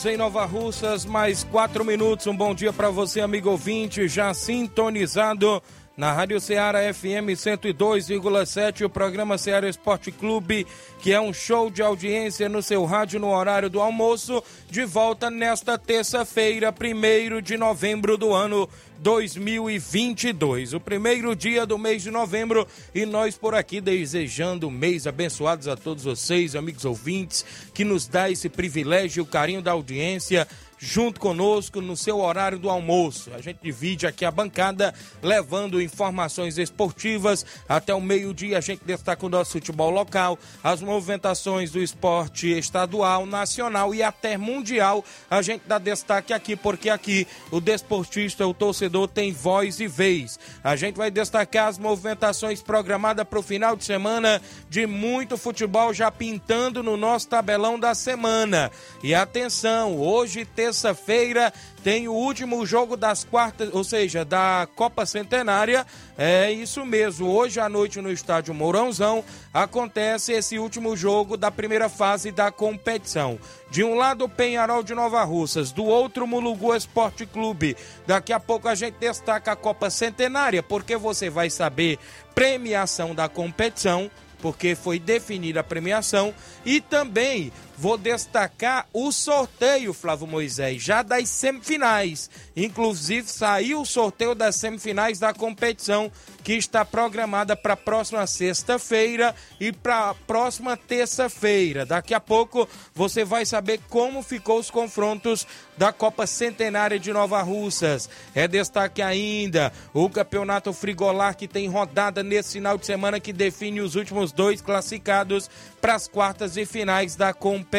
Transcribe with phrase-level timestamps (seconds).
[0.00, 2.26] Horas em Nova Russas, mais 4 minutos.
[2.26, 5.62] Um bom dia para você, amigo ouvinte, já sintonizado
[5.96, 10.66] na Rádio Ceará FM 102,7, o programa Ceará Esporte Clube,
[11.00, 15.28] que é um show de audiência no seu rádio no horário do almoço, de volta
[15.28, 18.68] nesta terça-feira, 1 de novembro do ano
[19.02, 25.06] 2022, o primeiro dia do mês de novembro, e nós por aqui desejando um mês
[25.06, 30.46] abençoados a todos vocês, amigos ouvintes, que nos dá esse privilégio, o carinho da audiência
[30.80, 33.30] junto conosco no seu horário do almoço.
[33.34, 37.44] A gente divide aqui a bancada, levando informações esportivas.
[37.68, 43.26] Até o meio-dia a gente destaca o nosso futebol local, as movimentações do esporte estadual,
[43.26, 45.04] nacional e até mundial.
[45.30, 50.38] A gente dá destaque aqui, porque aqui o desportista, o torcedor tem voz e vez.
[50.62, 55.92] A gente vai destacar as movimentações programadas para o final de semana de muito futebol
[55.94, 58.70] já pintando no nosso tabelão da semana.
[59.02, 61.52] E atenção, hoje, terça-feira,
[61.82, 65.86] tem o último jogo das quartas, ou seja, da Copa Centenária.
[66.16, 67.28] É isso mesmo.
[67.28, 73.38] Hoje à noite no estádio Mourãozão acontece esse último jogo da primeira fase da competição.
[73.70, 77.76] De um lado, Penharol de Nova Russas, do outro, Mulugu Esporte Clube.
[78.06, 81.98] Daqui a pouco a gente destaca a Copa Centenária, porque você vai saber
[82.34, 90.26] premiação da competição porque foi definida a premiação e também vou destacar o sorteio, Flávio
[90.26, 92.28] Moisés, já das semifinais.
[92.54, 96.12] Inclusive saiu o sorteio das semifinais da competição
[96.44, 101.86] que está programada para a próxima sexta-feira e para a próxima terça-feira.
[101.86, 105.46] Daqui a pouco você vai saber como ficou os confrontos
[105.78, 108.10] da Copa Centenária de Nova Russas.
[108.34, 113.80] É destaque ainda o Campeonato Frigolar que tem rodada nesse final de semana que define
[113.80, 115.48] os últimos dois classificados
[115.80, 117.69] para as quartas e finais da competição.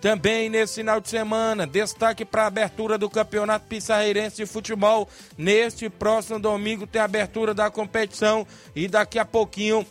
[0.00, 5.08] Também nesse final de semana, destaque para a abertura do Campeonato Pissarreirense de Futebol.
[5.38, 8.44] Neste próximo domingo tem a abertura da competição
[8.74, 9.86] e daqui a pouquinho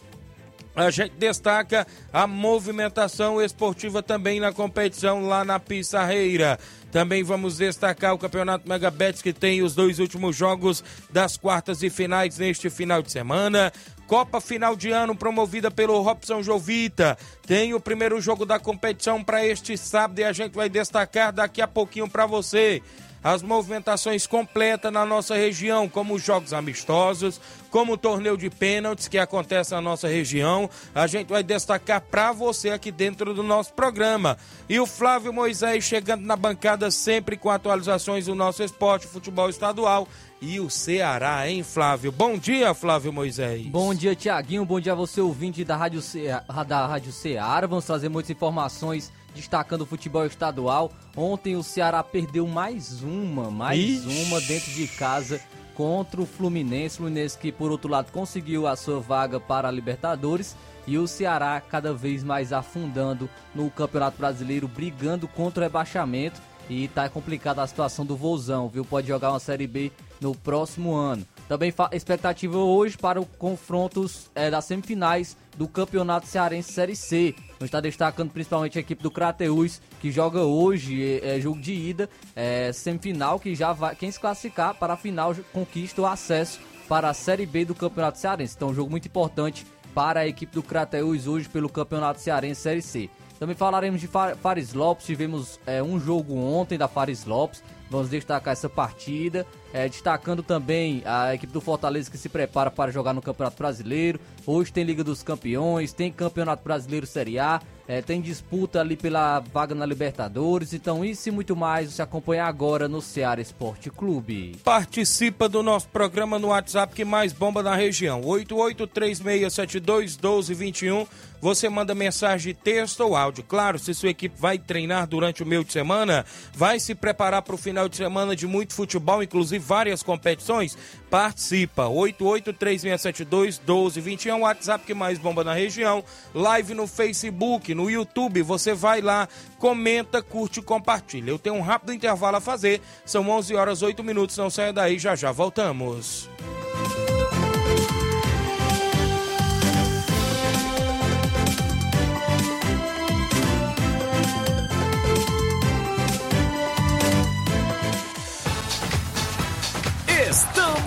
[0.75, 6.59] a gente destaca a movimentação esportiva também na competição lá na Pissarreira.
[6.91, 11.90] Também vamos destacar o Campeonato Megabets que tem os dois últimos jogos das quartas e
[11.90, 13.72] finais neste final de semana.
[14.07, 17.18] Copa Final de Ano promovida pelo Robson Jovita.
[17.47, 21.62] Tem o primeiro jogo da competição para este sábado e a gente vai destacar daqui
[21.62, 22.81] a pouquinho para você
[23.23, 27.39] as movimentações completas na nossa região, como os jogos amistosos,
[27.69, 30.69] como o torneio de pênaltis que acontece na nossa região.
[30.93, 34.37] A gente vai destacar para você aqui dentro do nosso programa.
[34.67, 40.07] E o Flávio Moisés chegando na bancada sempre com atualizações do nosso esporte, futebol estadual
[40.41, 42.11] e o Ceará, hein, Flávio?
[42.11, 43.67] Bom dia, Flávio Moisés.
[43.67, 44.65] Bom dia, Tiaguinho.
[44.65, 47.67] Bom dia a você, ouvinte da Rádio, Ceará, da Rádio Ceará.
[47.67, 50.92] Vamos trazer muitas informações destacando o futebol estadual.
[51.16, 54.24] Ontem o Ceará perdeu mais uma, mais Ixi.
[54.25, 55.42] uma dentro de casa
[55.75, 56.98] contra o Fluminense.
[56.98, 60.56] Fluminense que, por outro lado, conseguiu a sua vaga para a Libertadores.
[60.88, 66.42] E o Ceará cada vez mais afundando no Campeonato Brasileiro, brigando contra o rebaixamento.
[66.69, 68.86] E tá complicada a situação do Vozão, viu?
[68.86, 71.25] Pode jogar uma Série B no próximo ano.
[71.51, 77.36] Também expectativa hoje para os confrontos é, das semifinais do Campeonato Cearense Série C.
[77.59, 81.74] Nós está destacando principalmente a equipe do Crateus, que joga hoje, é, é jogo de
[81.74, 83.94] ida, é, semifinal, que já vai.
[83.98, 88.18] Quem se classificar para a final conquista o acesso para a Série B do Campeonato
[88.18, 88.53] Cearense.
[88.56, 92.81] Então, um jogo muito importante para a equipe do Crateus hoje pelo Campeonato Cearense Série
[92.81, 93.09] C.
[93.38, 98.53] Também falaremos de Fares Lopes, tivemos é, um jogo ontem da Fares Lopes, vamos destacar
[98.53, 99.45] essa partida.
[99.73, 104.19] É, destacando também a equipe do Fortaleza que se prepara para jogar no Campeonato Brasileiro.
[104.45, 109.39] Hoje tem Liga dos Campeões, tem Campeonato Brasileiro Série A, é, tem disputa ali pela
[109.39, 110.73] vaga na Libertadores.
[110.73, 114.56] Então, isso e muito mais você acompanha agora no Ceará Esporte Clube.
[114.63, 121.06] Participa do nosso programa no WhatsApp que mais bomba na região: 8836721221.
[121.41, 123.44] Você manda mensagem, texto ou áudio.
[123.44, 127.56] Claro, se sua equipe vai treinar durante o meio de semana, vai se preparar para
[127.56, 130.78] o final de semana de muito futebol, inclusive várias competições,
[131.10, 131.86] participa.
[131.86, 136.04] 8836721221 é o WhatsApp que mais bomba na região.
[136.34, 139.28] Live no Facebook, no YouTube, você vai lá,
[139.58, 141.30] comenta, curte e compartilha.
[141.30, 142.81] Eu tenho um rápido intervalo a fazer.
[143.06, 146.30] São 11 horas 8 minutos, não saia daí, já já voltamos.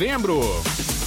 [0.00, 0.99] novembro.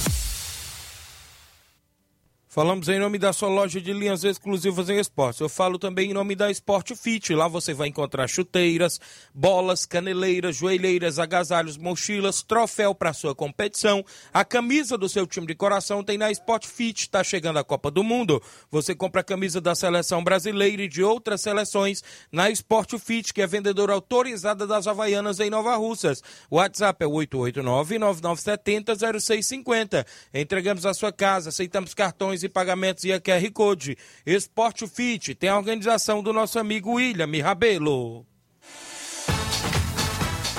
[2.54, 5.40] Falamos em nome da sua loja de linhas exclusivas em esportes.
[5.40, 7.34] Eu falo também em nome da Sport Fit.
[7.34, 9.00] Lá você vai encontrar chuteiras,
[9.34, 14.04] bolas, caneleiras, joelheiras, agasalhos, mochilas, troféu para sua competição.
[14.32, 17.00] A camisa do seu time de coração tem na Sport Fit.
[17.00, 18.40] Está chegando a Copa do Mundo.
[18.70, 23.42] Você compra a camisa da seleção brasileira e de outras seleções na Sport Fit, que
[23.42, 26.22] é vendedora autorizada das Havaianas em Nova Russas.
[26.48, 30.06] O WhatsApp é 889-9970-0650.
[30.32, 33.96] Entregamos a sua casa, aceitamos cartões e pagamentos e a QR Code.
[34.24, 38.26] Esporte Fit tem a organização do nosso amigo William Rabelo.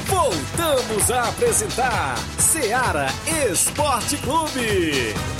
[0.05, 3.07] Voltamos a apresentar Seara
[3.51, 5.34] Esporte Clube.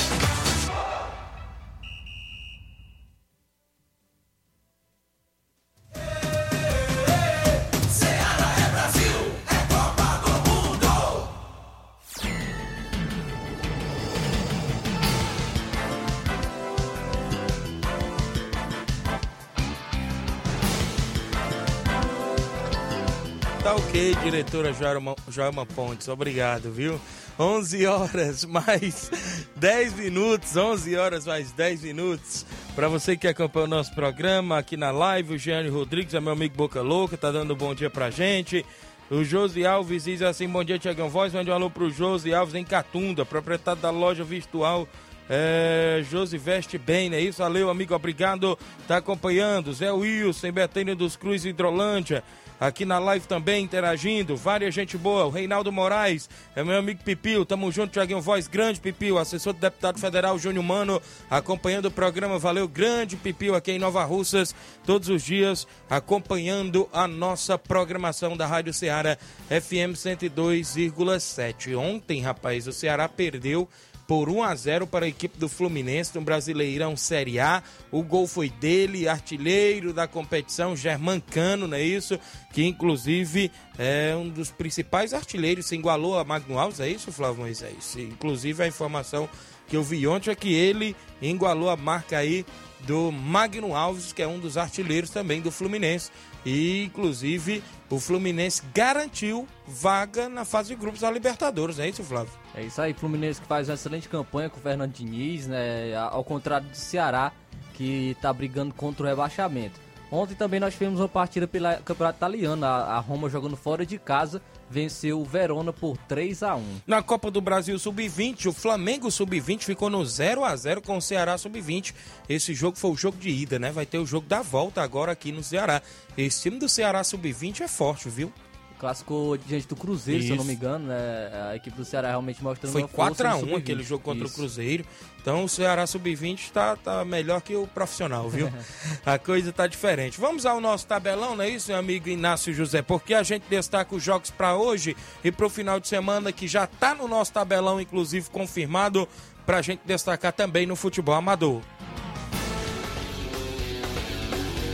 [24.05, 27.01] Ok, diretora Joelma, Joelma Pontes, obrigado, viu?
[27.39, 29.09] 11 horas mais
[29.55, 32.45] 10 minutos, 11 horas mais 10 minutos.
[32.75, 36.33] Para você que acompanha o nosso programa aqui na live, o Gianni Rodrigues é meu
[36.33, 38.63] amigo Boca Louca, tá dando um bom dia pra gente.
[39.09, 41.33] O Josi Alves diz assim: Bom dia, Tiagão Voz.
[41.33, 44.87] Mande um alô pro Josi Alves em Catunda, proprietário da loja virtual.
[45.27, 47.39] É, Josi Veste Bem, é isso?
[47.39, 48.55] Valeu, amigo, obrigado.
[48.87, 49.73] Tá acompanhando.
[49.73, 52.23] Zé Wilson, Betânia dos Cruz, Hidrolândia
[52.59, 54.35] aqui na live também interagindo.
[54.35, 55.25] Várias gente boa.
[55.25, 57.45] O Reinaldo Moraes, é meu amigo Pipio.
[57.45, 58.47] Tamo junto, Tiaguinho Voz.
[58.47, 62.37] Grande Pipio, assessor do deputado federal Júnior Mano, acompanhando o programa.
[62.37, 68.45] Valeu, grande Pipio aqui em Nova Russas, todos os dias, acompanhando a nossa programação da
[68.45, 71.75] Rádio Ceará FM 102,7.
[71.77, 73.69] Ontem, rapaz, o Ceará perdeu
[74.07, 77.63] por 1 a 0 para a equipe do Fluminense no Brasileirão Série A.
[77.91, 82.19] O gol foi dele, artilheiro da competição, German Cano, não é isso?
[82.53, 87.41] Que inclusive é um dos principais artilheiros, se igualou a Magno Alves, é isso, Flávio
[87.41, 87.95] Moisés?
[87.97, 89.29] Inclusive a informação
[89.67, 92.45] que eu vi ontem é que ele igualou a marca aí
[92.81, 96.11] do Magno Alves, que é um dos artilheiros também do Fluminense.
[96.45, 102.31] E, inclusive, o Fluminense garantiu vaga na fase de grupos da Libertadores, é isso, Flávio?
[102.53, 105.95] É isso aí, Fluminense que faz uma excelente campanha com o Fernando Diniz, né?
[105.95, 107.31] Ao contrário do Ceará,
[107.73, 109.79] que está brigando contra o rebaixamento.
[110.11, 114.39] Ontem também nós tivemos uma partida pela Campeonato Italiano, a Roma jogando fora de casa
[114.69, 119.63] venceu o Verona por 3 a 1 Na Copa do Brasil Sub-20, o Flamengo Sub-20
[119.63, 121.93] ficou no 0 a 0 com o Ceará Sub-20.
[122.27, 123.71] Esse jogo foi o jogo de ida, né?
[123.71, 125.81] Vai ter o jogo da volta agora aqui no Ceará.
[126.17, 128.31] Esse time do Ceará Sub-20 é forte, viu?
[128.75, 130.27] Clássico diante do Cruzeiro, Isso.
[130.27, 131.49] se eu não me engano, né?
[131.49, 134.33] A equipe do Ceará realmente mostrando Foi 4 a 1 aquele jogo contra Isso.
[134.33, 134.85] o Cruzeiro.
[135.21, 138.51] Então o Ceará Sub-20 está tá melhor que o profissional, viu?
[139.05, 140.19] a coisa tá diferente.
[140.19, 142.81] Vamos ao nosso tabelão, não é isso, meu amigo Inácio José?
[142.81, 146.47] Porque a gente destaca os jogos para hoje e para o final de semana que
[146.47, 149.07] já tá no nosso tabelão, inclusive confirmado,
[149.45, 151.61] para a gente destacar também no futebol amador.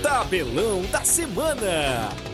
[0.01, 2.30] Tabelão da Semana.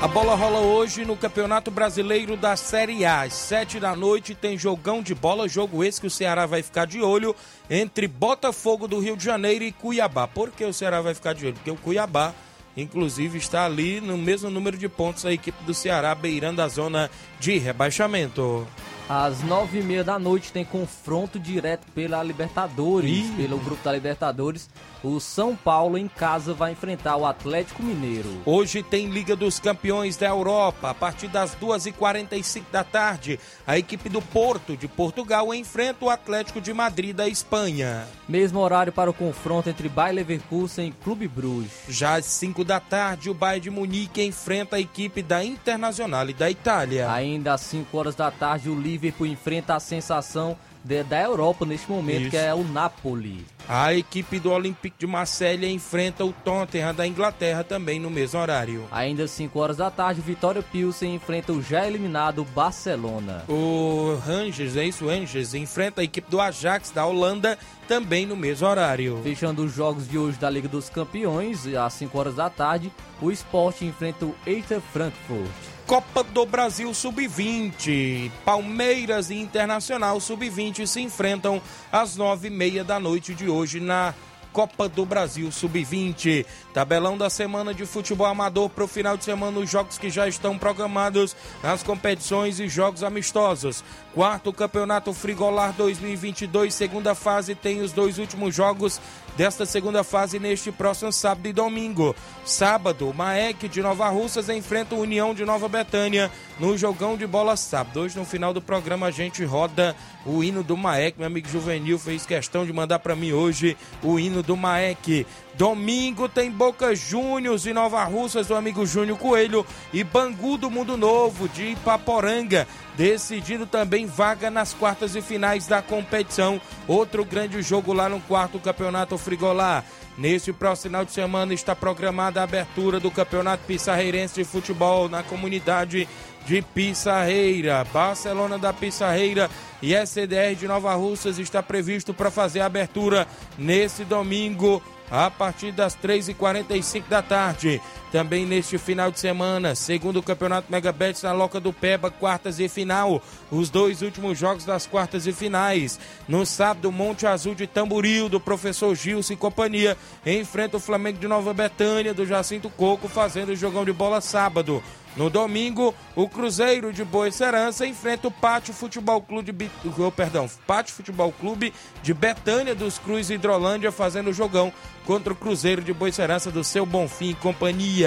[0.00, 3.22] A bola rola hoje no Campeonato Brasileiro da Série A.
[3.22, 6.86] Às sete da noite tem jogão de bola, jogo esse que o Ceará vai ficar
[6.86, 7.34] de olho
[7.68, 10.28] entre Botafogo do Rio de Janeiro e Cuiabá.
[10.28, 11.54] Por que o Ceará vai ficar de olho?
[11.54, 12.32] Porque o Cuiabá,
[12.76, 17.10] inclusive, está ali no mesmo número de pontos a equipe do Ceará, beirando a zona
[17.40, 18.68] de rebaixamento.
[19.08, 23.32] Às nove e meia da noite tem confronto direto pela Libertadores, Ih.
[23.38, 24.68] pelo grupo da Libertadores.
[25.02, 28.28] O São Paulo em casa vai enfrentar o Atlético Mineiro.
[28.44, 30.90] Hoje tem Liga dos Campeões da Europa.
[30.90, 36.60] A partir das 2h45 da tarde, a equipe do Porto de Portugal enfrenta o Atlético
[36.60, 38.06] de Madrid da Espanha.
[38.28, 41.70] Mesmo horário para o confronto entre Bayer Leverkusen e Clube Bruges.
[41.88, 46.34] Já às 5 da tarde, o Bayern de Munique enfrenta a equipe da Internacional e
[46.34, 47.10] da Itália.
[47.10, 51.90] Ainda às 5 horas da tarde, o Liverpool enfrenta a sensação de- da Europa neste
[51.90, 52.30] momento, Isso.
[52.30, 53.44] que é o Napoli.
[53.68, 58.86] A equipe do Olympique de Marselha enfrenta o Tottenham da Inglaterra também no mesmo horário.
[58.90, 63.44] Ainda às 5 horas da tarde, o Vitória Pilsen enfrenta o já eliminado Barcelona.
[63.48, 68.66] O Rangers, é isso, Rangers, enfrenta a equipe do Ajax da Holanda também no mesmo
[68.66, 69.20] horário.
[69.22, 72.90] Fechando os jogos de hoje da Liga dos Campeões, às 5 horas da tarde,
[73.20, 75.50] o Sport enfrenta o Eintracht Frankfurt.
[75.88, 78.30] Copa do Brasil Sub-20.
[78.44, 84.12] Palmeiras e Internacional Sub-20 se enfrentam às nove e meia da noite de hoje na
[84.52, 86.44] Copa do Brasil Sub-20.
[86.72, 90.28] Tabelão da semana de futebol amador para o final de semana, os jogos que já
[90.28, 93.84] estão programados nas competições e jogos amistosos.
[94.14, 99.00] Quarto Campeonato Frigolar 2022, segunda fase, tem os dois últimos jogos
[99.38, 102.14] desta segunda fase neste próximo sábado e domingo.
[102.44, 106.28] Sábado, Maek de Nova Russas enfrenta o União de Nova Betânia
[106.58, 108.00] no jogão de bola sábado.
[108.00, 109.94] Hoje, no final do programa, a gente roda
[110.26, 111.16] o hino do Maek.
[111.16, 115.26] Meu amigo Juvenil fez questão de mandar para mim hoje o hino do Maek.
[115.54, 120.96] Domingo tem Boca Juniors de Nova Russas do amigo Júnior Coelho e Bangu do Mundo
[120.96, 122.66] Novo de Ipaporanga,
[122.96, 126.60] decidindo também vaga nas quartas e finais da competição.
[126.86, 129.84] Outro grande jogo lá no quarto campeonato Frigolar.
[130.18, 135.22] Neste próximo final de semana está programada a abertura do Campeonato Pissarreirense de Futebol na
[135.22, 136.08] comunidade
[136.48, 137.84] de Pissarreira.
[137.92, 139.50] Barcelona da Pissarreira
[139.82, 143.28] e SDR de Nova Russas está previsto para fazer a abertura
[143.58, 147.80] nesse domingo a partir das 3h45 da tarde.
[148.10, 152.66] Também neste final de semana, segundo o Campeonato Megabets na Loca do Peba, quartas e
[152.66, 153.22] final.
[153.50, 156.00] Os dois últimos jogos das quartas e finais.
[156.26, 161.28] No sábado, Monte Azul de Tamboril, do professor Gilson e companhia, enfrenta o Flamengo de
[161.28, 164.82] Nova Betânia, do Jacinto Coco, fazendo o jogão de bola sábado.
[165.18, 169.68] No domingo, o Cruzeiro de Boa Serança enfrenta o Pátio Futebol Clube de
[170.00, 171.74] oh, perdão, Pátio Futebol Clube
[172.04, 174.72] de Betânia dos Cruz Hidrolândia fazendo o jogão
[175.04, 177.97] contra o Cruzeiro de Boa Serança do seu Bonfim e companhia.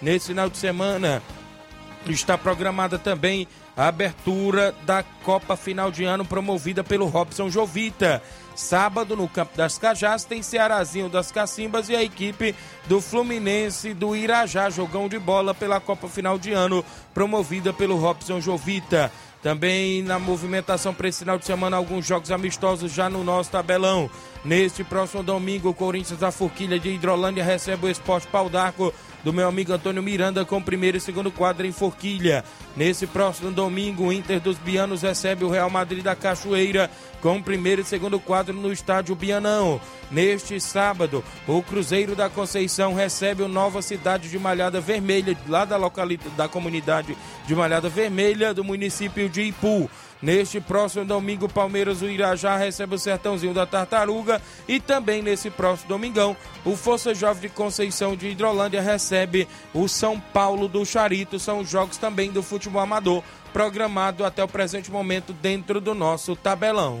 [0.00, 1.22] Nesse final de semana,
[2.06, 8.22] está programada também a abertura da Copa Final de Ano promovida pelo Robson Jovita.
[8.56, 14.16] Sábado, no Campo das Cajás, tem Cearazinho das Cacimbas e a equipe do Fluminense do
[14.16, 19.12] Irajá, jogão de bola pela Copa Final de Ano, promovida pelo Robson Jovita.
[19.40, 24.10] Também na movimentação para esse final de semana, alguns jogos amistosos já no nosso tabelão.
[24.44, 29.32] Neste próximo domingo, o Corinthians da Forquilha de Hidrolândia recebe o Esporte Pau d'Arco do
[29.32, 32.44] meu amigo Antônio Miranda com primeiro e segundo quadro em Forquilha.
[32.76, 36.88] Nesse próximo domingo, o Inter dos Bianos recebe o Real Madrid da Cachoeira
[37.20, 39.80] com primeiro e segundo quadro no estádio Bianão.
[40.10, 45.76] Neste sábado, o Cruzeiro da Conceição recebe o Nova Cidade de Malhada Vermelha, lá da
[45.76, 47.16] localidade da comunidade
[47.46, 49.90] de Malhada Vermelha do município de Ipu.
[50.20, 54.42] Neste próximo domingo, o Palmeiras do Irajá recebe o Sertãozinho da Tartaruga.
[54.66, 60.18] E também nesse próximo domingão, o Força Jovem de Conceição de Hidrolândia recebe o São
[60.18, 61.38] Paulo do Charito.
[61.38, 63.22] São jogos também do futebol amador,
[63.52, 67.00] programado até o presente momento dentro do nosso tabelão.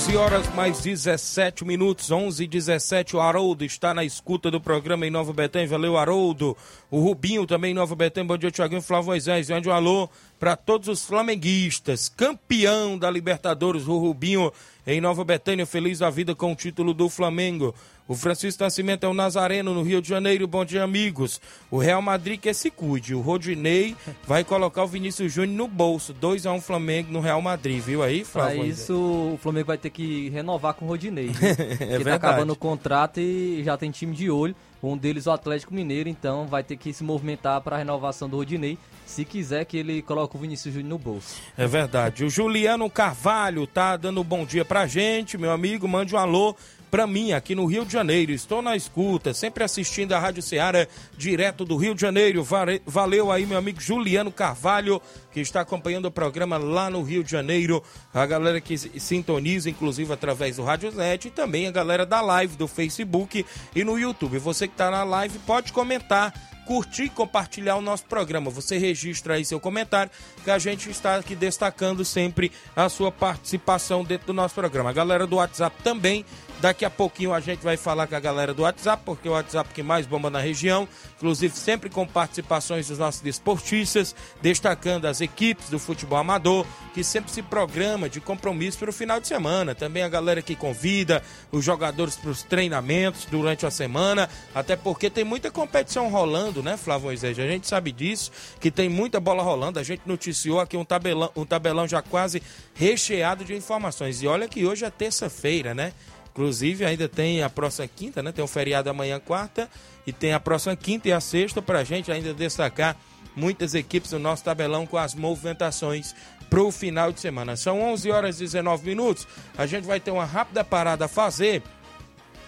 [0.00, 3.16] 11 horas mais 17 minutos, 11 e 17.
[3.16, 5.68] O Haroldo está na escuta do programa em Nova Betânia.
[5.68, 6.56] Valeu, Haroldo.
[6.90, 8.26] O Rubinho também em Nova Betânia.
[8.26, 9.50] Bom dia, Tiaguinho Flávio Moisés.
[9.50, 10.08] Onde o alô
[10.40, 12.08] para todos os flamenguistas.
[12.08, 14.50] Campeão da Libertadores, o Rubinho
[14.86, 17.74] em Nova Betânia, feliz da vida com o título do Flamengo.
[18.08, 20.48] O Francisco Nascimento é o Nazareno, no Rio de Janeiro.
[20.48, 21.40] Bom dia, amigos.
[21.70, 23.14] O Real Madrid que se cuide.
[23.14, 23.94] O Rodinei
[24.26, 26.14] vai colocar o Vinícius Júnior no bolso.
[26.14, 28.64] 2 a 1 Flamengo no Real Madrid, viu aí, Pra Flávio?
[28.64, 31.26] isso, o Flamengo vai ter que renovar com o Rodinei.
[31.26, 31.54] Né?
[31.98, 34.56] Porque tá acabando o contrato e já tem time de olho.
[34.82, 38.36] Um deles o Atlético Mineiro, então vai ter que se movimentar para a renovação do
[38.36, 41.36] Rodinei, se quiser que ele coloque o Vinícius Júnior no bolso.
[41.56, 42.24] É verdade.
[42.24, 45.86] O Juliano Carvalho tá dando um bom dia pra gente, meu amigo.
[45.86, 46.56] Mande um alô
[46.90, 48.32] pra mim aqui no Rio de Janeiro.
[48.32, 52.46] Estou na escuta, sempre assistindo a Rádio Ceará, direto do Rio de Janeiro.
[52.84, 55.00] Valeu aí, meu amigo Juliano Carvalho,
[55.32, 57.82] que está acompanhando o programa lá no Rio de Janeiro.
[58.12, 62.56] A galera que sintoniza, inclusive, através do Rádio Net e também a galera da live
[62.56, 64.38] do Facebook e no YouTube.
[64.38, 66.32] Você que tá na live pode comentar
[66.66, 68.48] curtir e compartilhar o nosso programa.
[68.48, 70.12] Você registra aí seu comentário,
[70.44, 74.90] que a gente está aqui destacando sempre a sua participação dentro do nosso programa.
[74.90, 76.24] A galera do WhatsApp também.
[76.60, 79.34] Daqui a pouquinho a gente vai falar com a galera do WhatsApp, porque é o
[79.34, 80.86] WhatsApp que mais bomba na região,
[81.16, 87.30] inclusive sempre com participações dos nossos desportistas, destacando as equipes do futebol amador, que sempre
[87.30, 89.74] se programa de compromisso para o final de semana.
[89.74, 95.08] Também a galera que convida os jogadores para os treinamentos durante a semana, até porque
[95.08, 97.38] tem muita competição rolando, né, Flávio Moisés?
[97.38, 99.78] A gente sabe disso, que tem muita bola rolando.
[99.78, 102.42] A gente noticiou aqui um tabelão, um tabelão já quase
[102.74, 104.22] recheado de informações.
[104.22, 105.94] E olha que hoje é terça-feira, né?
[106.40, 108.32] Inclusive, ainda tem a próxima quinta, né?
[108.32, 109.68] Tem um feriado amanhã, quarta,
[110.06, 112.96] e tem a próxima quinta e a sexta para a gente ainda destacar
[113.36, 116.14] muitas equipes do nosso tabelão com as movimentações
[116.48, 117.56] para o final de semana.
[117.56, 119.28] São 11 horas e 19 minutos.
[119.58, 121.62] A gente vai ter uma rápida parada a fazer.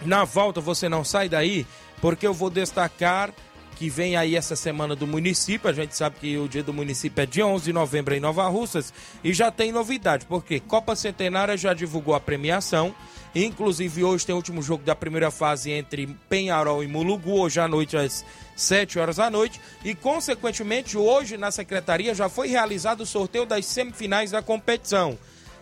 [0.01, 1.63] Na volta, você não sai daí,
[2.01, 3.31] porque eu vou destacar
[3.75, 5.69] que vem aí essa semana do município.
[5.69, 8.47] A gente sabe que o dia do município é dia 11 de novembro em Nova
[8.47, 8.91] Russas.
[9.23, 12.95] E já tem novidade, porque Copa Centenária já divulgou a premiação.
[13.35, 17.67] Inclusive, hoje tem o último jogo da primeira fase entre Penharol e Mulugu, hoje à
[17.67, 18.23] noite às
[18.55, 19.59] 7 horas da noite.
[19.83, 25.17] E, consequentemente, hoje na secretaria já foi realizado o sorteio das semifinais da competição.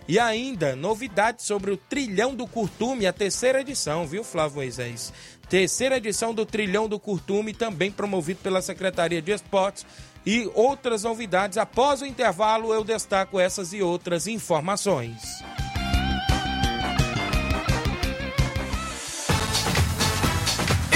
[0.07, 5.13] E ainda, novidades sobre o Trilhão do Curtume, a terceira edição, viu, Flávio Moisés?
[5.47, 9.86] Terceira edição do Trilhão do Curtume, também promovido pela Secretaria de Esportes.
[10.25, 11.57] E outras novidades.
[11.57, 15.41] Após o intervalo, eu destaco essas e outras informações.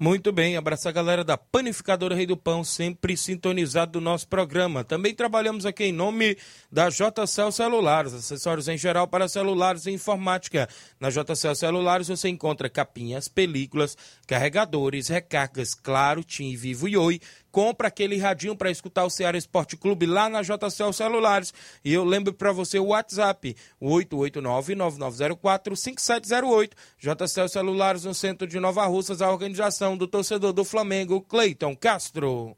[0.00, 4.84] Muito bem, abraço a galera da Panificadora Rei do Pão, sempre sintonizado do nosso programa.
[4.84, 6.38] Também trabalhamos aqui em nome
[6.70, 10.68] da JCL Celulares, acessórios em geral para celulares e informática.
[11.00, 17.20] Na JCL Celulares você encontra capinhas, películas, carregadores, recargas, claro, TIM, Vivo e Oi.
[17.50, 21.52] Compra aquele radinho para escutar o Ceará Esporte Clube lá na JCL Celulares.
[21.84, 26.70] E eu lembro para você o WhatsApp, o 889-9904-5708.
[26.98, 32.56] JCL Celulares no centro de Nova Russas, a organização do torcedor do Flamengo, Cleiton Castro.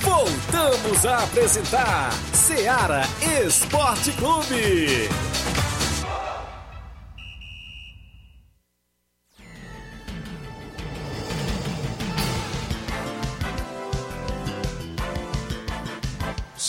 [0.00, 3.02] Voltamos a apresentar Seara
[3.44, 5.08] Esporte Clube.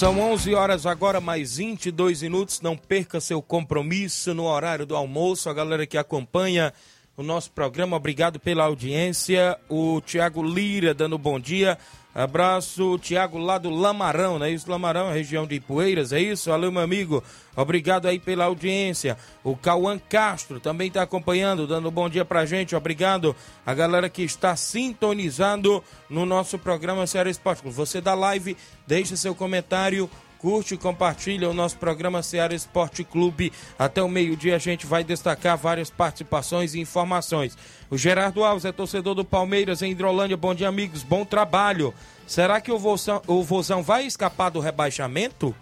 [0.04, 2.60] São 11 horas agora, mais 22 minutos.
[2.60, 5.50] Não perca seu compromisso no horário do almoço.
[5.50, 6.74] A galera que acompanha
[7.16, 9.58] o nosso programa, obrigado pela audiência.
[9.70, 11.78] O Tiago Lira dando bom dia.
[12.15, 14.69] Abraço, Tiago, lá do Lamarão, não é isso?
[14.69, 16.52] Lamarão, região de Poeiras, é isso?
[16.52, 17.23] Valeu, meu amigo.
[17.56, 19.17] Obrigado aí pela audiência.
[19.43, 22.76] O Cauã Castro também está acompanhando, dando bom dia pra gente.
[22.76, 27.63] Obrigado a galera que está sintonizando no nosso programa Ceará Esporte.
[27.65, 30.08] Você da live, deixa seu comentário,
[30.43, 33.53] curte e compartilha o nosso programa Seara Esporte Clube.
[33.79, 37.58] Até o meio-dia a gente vai destacar várias participações e informações.
[37.89, 40.36] O Gerardo Alves é torcedor do Palmeiras em Hidrolândia.
[40.36, 41.01] Bom dia, amigos.
[41.01, 41.93] Bom trabalho.
[42.27, 45.56] Será que o Vozão, o Vozão vai escapar do rebaixamento?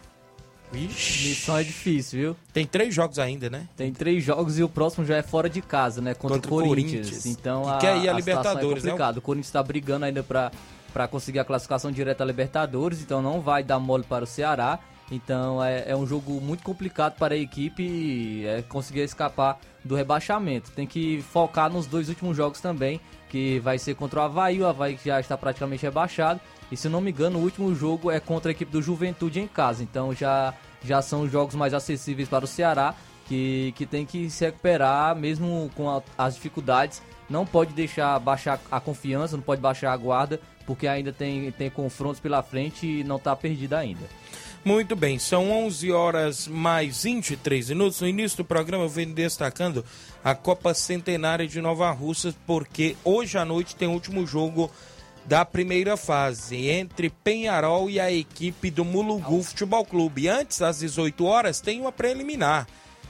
[0.74, 2.36] Ixi, Missão é difícil, viu?
[2.52, 3.68] tem três jogos ainda, né?
[3.78, 6.16] Tem três jogos e o próximo já é fora de casa, né?
[6.16, 7.08] Contra, Contra o Corinthians.
[7.08, 7.26] Corinthians.
[7.28, 9.14] Então Que a, quer ir à a situação Libertadores, é né?
[9.18, 10.52] O Corinthians está brigando ainda para
[10.94, 14.80] para conseguir a classificação direta à Libertadores, então não vai dar mole para o Ceará.
[15.12, 20.72] Então é, é um jogo muito complicado para a equipe é, conseguir escapar do rebaixamento.
[20.72, 23.00] Tem que focar nos dois últimos jogos também,
[23.30, 26.40] que vai ser contra o Havaí, o Havaí que já está praticamente rebaixado.
[26.72, 29.48] E se não me engano, o último jogo é contra a equipe do Juventude em
[29.48, 29.84] casa.
[29.84, 32.96] Então já, já são jogos mais acessíveis para o Ceará,
[33.28, 37.02] que, que tem que se recuperar mesmo com a- as dificuldades.
[37.30, 40.40] Não pode deixar baixar a confiança, não pode baixar a guarda,
[40.72, 44.08] porque ainda tem, tem confrontos pela frente e não está perdido ainda.
[44.64, 48.00] Muito bem, são 11 horas mais 23 minutos.
[48.00, 49.84] No início do programa eu venho destacando
[50.24, 54.72] a Copa Centenária de Nova Russa, porque hoje à noite tem o último jogo
[55.26, 60.30] da primeira fase entre Penharol e a equipe do Mulugu Futebol Clube.
[60.30, 62.66] Antes, às 18 horas, tem uma preliminar.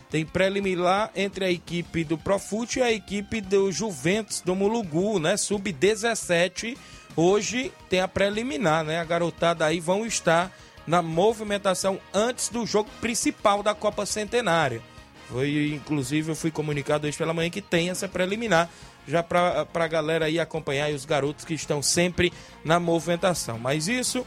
[0.10, 5.38] Tem preliminar entre a equipe do Profute e a equipe do Juventus do Mulugu, né?
[5.38, 6.76] Sub-17.
[7.16, 9.00] Hoje tem a preliminar, né?
[9.00, 10.52] A garotada aí vão estar
[10.88, 14.82] na movimentação antes do jogo principal da Copa Centenária.
[15.30, 18.70] Foi, inclusive, eu fui comunicado hoje pela manhã que tem essa preliminar,
[19.08, 22.34] já para a galera aí acompanhar e os garotos que estão sempre
[22.66, 23.58] na movimentação.
[23.58, 24.26] Mas isso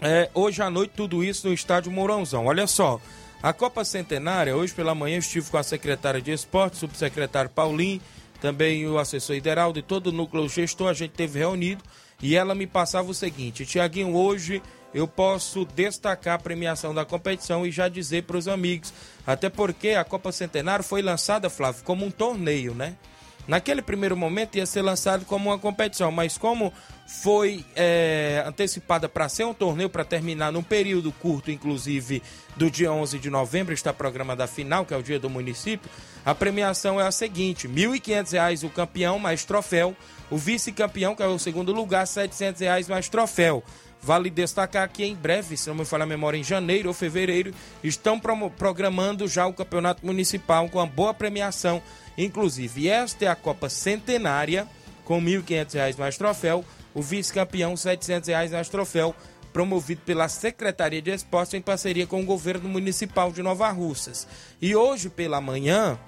[0.00, 2.46] é, hoje à noite, tudo isso no estádio Mourãozão.
[2.46, 3.00] Olha só,
[3.42, 8.00] a Copa Centenária, hoje pela manhã, eu estive com a secretária de esporte, subsecretário Paulinho,
[8.40, 11.82] também o assessor Ideraldo e todo o núcleo gestor, a gente teve reunido
[12.22, 17.66] e ela me passava o seguinte: Tiaguinho, hoje eu posso destacar a premiação da competição
[17.66, 18.92] e já dizer para os amigos,
[19.26, 22.96] até porque a Copa Centenário foi lançada, Flávio, como um torneio, né?
[23.50, 26.72] Naquele primeiro momento ia ser lançado como uma competição, mas como
[27.04, 32.22] foi é, antecipada para ser um torneio, para terminar num período curto, inclusive
[32.54, 35.90] do dia 11 de novembro, está programada a final, que é o dia do município,
[36.24, 39.96] a premiação é a seguinte, R$ 1.500 o campeão mais troféu,
[40.30, 43.64] o vice-campeão, que é o segundo lugar, 700 reais mais troféu.
[44.00, 47.52] Vale destacar que em breve, se não me falha a memória, em janeiro ou fevereiro,
[47.82, 48.18] estão
[48.56, 51.82] programando já o campeonato municipal com uma boa premiação.
[52.24, 54.66] Inclusive, esta é a Copa Centenária,
[55.04, 59.14] com 1.500 reais mais troféu, o vice-campeão 700 reais mais troféu,
[59.52, 64.28] promovido pela Secretaria de Esportes em parceria com o governo municipal de Nova Russas.
[64.60, 65.98] E hoje pela manhã,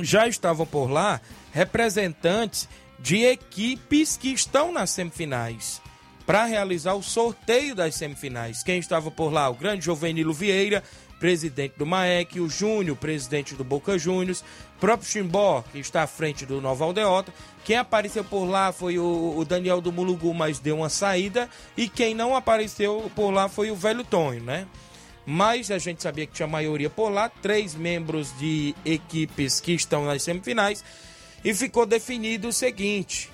[0.00, 1.20] já estavam por lá
[1.52, 2.68] representantes
[2.98, 5.82] de equipes que estão nas semifinais
[6.26, 8.62] para realizar o sorteio das semifinais.
[8.62, 9.48] Quem estava por lá?
[9.50, 10.82] O grande Jovenilo Vieira,
[11.24, 14.44] presidente do MAEC, o Júnior, presidente do Boca Juniors,
[14.78, 17.32] próprio Chimbó, que está à frente do Nova Aldeota.
[17.64, 21.48] Quem apareceu por lá foi o, o Daniel do Mulugu, mas deu uma saída.
[21.78, 24.66] E quem não apareceu por lá foi o velho Tonho, né?
[25.24, 30.04] mas a gente sabia que tinha maioria por lá, três membros de equipes que estão
[30.04, 30.84] nas semifinais,
[31.42, 33.30] e ficou definido o seguinte: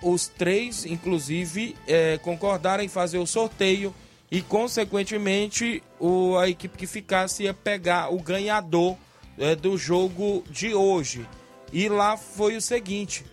[0.00, 3.92] os três, inclusive, eh, concordaram em fazer o sorteio
[4.32, 8.96] e, consequentemente, o, a equipe que ficasse ia pegar o ganhador
[9.36, 11.28] eh, do jogo de hoje.
[11.70, 13.26] E lá foi o seguinte: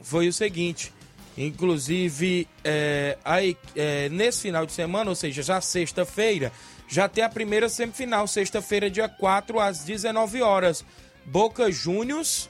[0.00, 0.92] foi o seguinte.
[1.36, 6.52] Inclusive, é, a e- é, nesse final de semana, ou seja, já sexta-feira,
[6.88, 10.84] já tem a primeira semifinal, sexta-feira, dia 4, às 19 horas.
[11.26, 12.48] Boca Juniors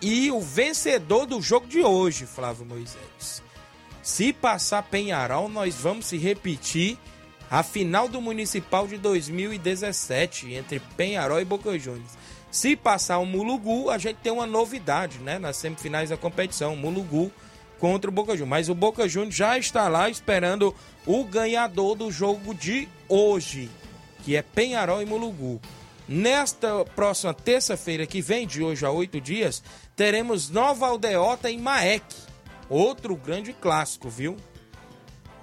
[0.00, 3.42] e o vencedor do jogo de hoje, Flávio Moisés.
[4.06, 6.96] Se passar Penharol, nós vamos se repetir
[7.50, 12.12] a final do Municipal de 2017 entre Penharol e Boca Juniors.
[12.48, 15.40] Se passar o Mulugu, a gente tem uma novidade, né?
[15.40, 17.32] Nas semifinais da competição, Mulugu
[17.80, 18.48] contra o Boca Juniors.
[18.48, 20.72] Mas o Boca Juniors já está lá esperando
[21.04, 23.68] o ganhador do jogo de hoje,
[24.22, 25.60] que é Penharol e Mulugu.
[26.06, 29.64] Nesta próxima terça-feira que vem, de hoje a oito dias,
[29.96, 32.35] teremos Nova Aldeota em Maek.
[32.68, 34.36] Outro grande clássico, viu?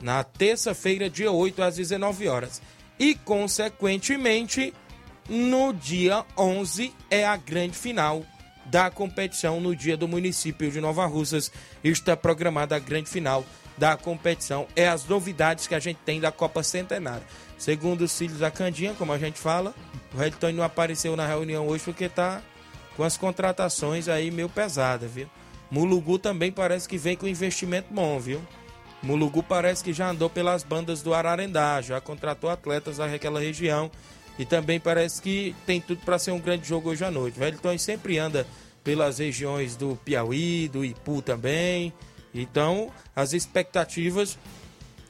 [0.02, 2.62] Na terça-feira, dia 8, às 19 horas.
[3.00, 4.74] E, consequentemente,
[5.30, 8.24] no dia 11 é a grande final
[8.66, 11.52] da competição no dia do município de Nova Russas.
[11.84, 13.46] Está programada a grande final
[13.78, 14.68] da competição.
[14.76, 17.26] É as novidades que a gente tem da Copa Centenária.
[17.58, 19.74] Segundo os filhos da Candinha, como a gente fala,
[20.14, 22.42] o Redton não apareceu na reunião hoje porque tá
[22.96, 25.30] com as contratações aí meio pesadas, viu?
[25.74, 28.40] Mulugu também parece que vem com investimento bom, viu?
[29.02, 33.90] Mulugu parece que já andou pelas bandas do Ararendá, já contratou atletas daquela região
[34.38, 37.40] e também parece que tem tudo para ser um grande jogo hoje à noite.
[37.40, 38.46] Wellington sempre anda
[38.84, 41.92] pelas regiões do Piauí, do Ipu também.
[42.36, 44.38] Então, as expectativas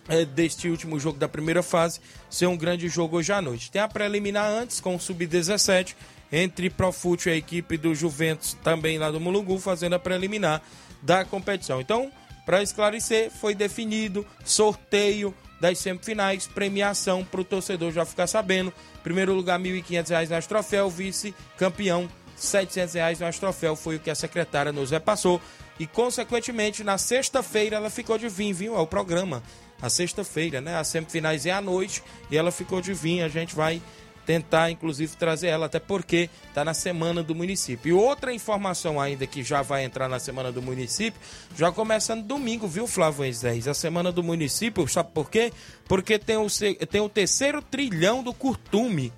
[0.08, 1.99] é, deste último jogo da primeira fase
[2.30, 3.69] ser um grande jogo hoje à noite.
[3.69, 5.93] Tem a preliminar antes com o Sub-17
[6.36, 10.63] entre Profute e a equipe do Juventus também lá do Mulungu fazendo a preliminar
[11.00, 11.80] da competição.
[11.80, 12.12] Então,
[12.43, 18.74] para esclarecer, foi definido sorteio das semifinais, premiação para o torcedor já ficar sabendo.
[19.04, 24.15] Primeiro lugar, R$ 1.500 no troféu, vice-campeão, R$ 700 no troféu, foi o que a
[24.15, 25.39] secretária nos repassou.
[25.80, 28.76] E, consequentemente, na sexta-feira ela ficou de vir, viu?
[28.76, 29.43] Ao programa.
[29.82, 30.78] A sexta-feira, né?
[30.78, 33.22] As semifinais é à noite e ela ficou de vir.
[33.22, 33.82] A gente vai
[34.26, 37.90] tentar, inclusive, trazer ela, até porque está na semana do município.
[37.90, 41.20] E outra informação ainda que já vai entrar na semana do município,
[41.56, 43.68] já começando domingo, viu, Flávio Ezdez?
[43.68, 45.52] A semana do município, sabe por quê?
[45.86, 46.48] Porque tem o,
[46.90, 49.12] tem o terceiro trilhão do Curtume,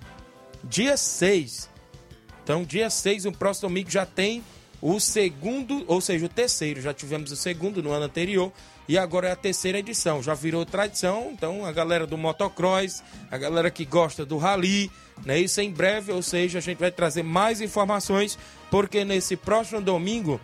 [0.64, 1.70] dia 6.
[2.42, 4.42] Então, dia 6, o próximo domingo já tem
[4.80, 6.80] o segundo, ou seja, o terceiro.
[6.80, 8.52] Já tivemos o segundo no ano anterior
[8.88, 10.22] e agora é a terceira edição.
[10.22, 14.90] Já virou tradição, então a galera do motocross, a galera que gosta do rally,
[15.24, 15.38] né?
[15.38, 18.38] Isso em breve, ou seja, a gente vai trazer mais informações,
[18.70, 20.40] porque nesse próximo domingo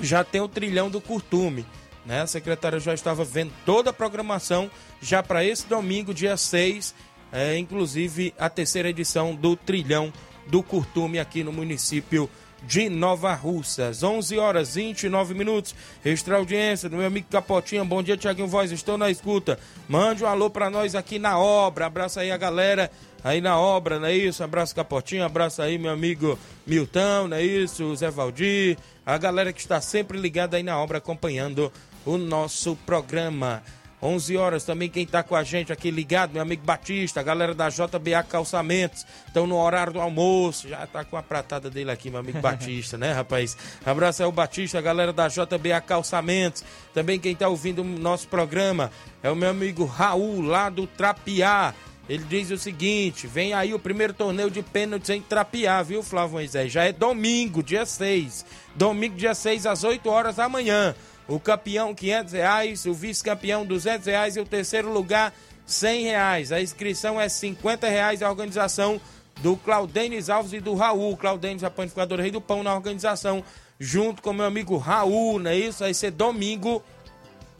[0.00, 1.66] já tem o trilhão do Curtume.
[2.06, 2.22] Né?
[2.22, 6.94] A secretária já estava vendo toda a programação já para esse domingo, dia 6,
[7.30, 10.12] é, inclusive a terceira edição do trilhão
[10.46, 12.30] do Curtume aqui no município
[12.62, 14.02] de Nova Russas.
[14.02, 15.74] 11 horas 29 minutos.
[16.04, 17.84] Extra audiência do meu amigo Capotinha.
[17.84, 18.72] Bom dia, Tiaguinho Voz.
[18.72, 19.58] Estou na escuta.
[19.88, 21.86] Mande um alô para nós aqui na obra.
[21.86, 22.90] Abraça aí a galera
[23.22, 24.42] aí na obra, não é isso?
[24.42, 27.94] Abraço Capotinho, abraço aí meu amigo Milton, não é isso?
[27.96, 31.72] Zé Valdir, a galera que está sempre ligada aí na obra acompanhando
[32.04, 33.62] o nosso programa.
[34.02, 37.54] 11 horas também quem está com a gente aqui ligado, meu amigo Batista, a galera
[37.54, 42.10] da JBA Calçamentos, estão no horário do almoço, já tá com a pratada dele aqui,
[42.10, 43.56] meu amigo Batista, né, rapaz?
[43.84, 48.28] Abraço aí o Batista, a galera da JBA Calçamentos, também quem está ouvindo o nosso
[48.28, 48.90] programa
[49.22, 51.74] é o meu amigo Raul, lá do Trapiá,
[52.08, 56.32] ele diz o seguinte: vem aí o primeiro torneio de pênaltis em Trapiá, viu, Flávio
[56.32, 56.72] Moisés?
[56.72, 58.46] Já é domingo, dia 6.
[58.74, 60.94] Domingo, dia 6, às 8 horas da manhã.
[61.28, 62.86] O campeão, 500 reais.
[62.86, 64.36] O vice-campeão, 200 reais.
[64.36, 65.32] E o terceiro lugar,
[65.66, 66.52] 100 reais.
[66.52, 68.22] A inscrição é 50 reais.
[68.22, 69.00] A organização
[69.42, 71.16] do Claudenis Alves e do Raul.
[71.16, 73.44] Claudenis, a panificadora Rei do Pão, na organização,
[73.78, 75.80] junto com meu amigo Raul, não é isso?
[75.80, 76.82] Vai ser domingo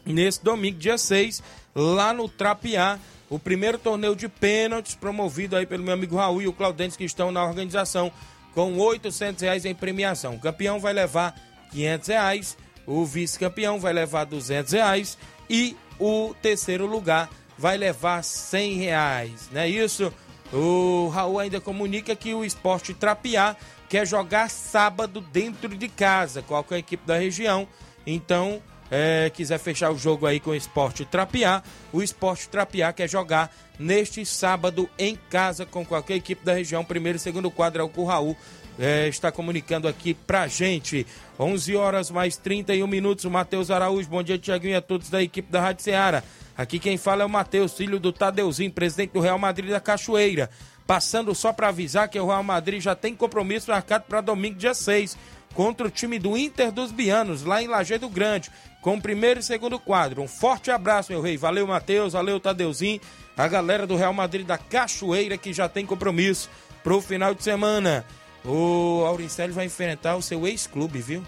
[0.05, 1.43] nesse domingo, dia 6,
[1.75, 2.97] lá no Trapiá,
[3.29, 7.03] o primeiro torneio de pênaltis promovido aí pelo meu amigo Raul e o Claudentes que
[7.03, 8.11] estão na organização
[8.55, 10.35] com 800 reais em premiação.
[10.35, 11.35] O campeão vai levar
[11.71, 15.17] 500 reais, o vice-campeão vai levar 200 reais
[15.49, 20.13] e o terceiro lugar vai levar 100 reais, não é isso?
[20.51, 23.55] O Raul ainda comunica que o esporte Trapiá
[23.87, 27.67] quer jogar sábado dentro de casa, qual que a equipe da região,
[28.05, 28.61] então
[28.91, 31.61] é, quiser fechar o jogo aí com o Esporte Trapiá,
[31.93, 36.83] o Esporte Trapiá quer jogar neste sábado em casa com qualquer equipe da região.
[36.83, 38.35] Primeiro e segundo quadro é o que o Raul
[38.79, 41.05] é, está comunicando aqui pra gente.
[41.37, 43.25] 11 horas mais 31 minutos.
[43.25, 46.23] O Matheus Araújo, bom dia, Tiaguinho, a todos da equipe da Rádio Ceará.
[46.57, 50.49] Aqui quem fala é o Matheus, filho do Tadeuzinho, presidente do Real Madrid da Cachoeira.
[50.87, 54.73] Passando só para avisar que o Real Madrid já tem compromisso marcado para domingo, dia
[54.73, 55.17] 6
[55.53, 59.43] contra o time do Inter dos Bianos, lá em Lajeado Grande, com o primeiro e
[59.43, 60.21] segundo quadro.
[60.21, 61.37] Um forte abraço, meu rei.
[61.37, 62.13] Valeu, Matheus.
[62.13, 63.01] Valeu, Tadeuzinho.
[63.35, 66.49] A galera do Real Madrid da Cachoeira, que já tem compromisso
[66.83, 68.05] pro final de semana.
[68.45, 71.23] O Auricelli vai enfrentar o seu ex-clube, viu?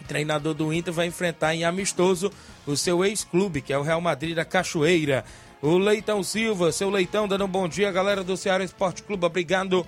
[0.00, 2.30] O treinador do Inter vai enfrentar em amistoso
[2.66, 5.24] o seu ex-clube, que é o Real Madrid da Cachoeira.
[5.62, 9.24] O Leitão Silva, seu Leitão, dando um bom dia, galera do Ceará Esporte Clube.
[9.24, 9.86] Obrigado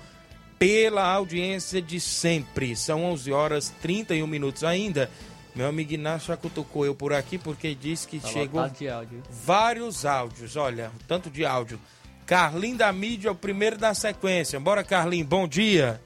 [0.57, 2.75] pela audiência de sempre.
[2.75, 5.09] São 11 horas 31 minutos ainda.
[5.55, 9.23] Meu amigo Inácio já cutucou eu por aqui porque disse que Tá chegou áudio.
[9.43, 10.55] vários áudios.
[10.55, 11.79] Olha, tanto de áudio.
[12.25, 14.59] Carlinho da mídia é o primeiro da sequência.
[14.59, 16.01] Bora, Carlinho, bom dia.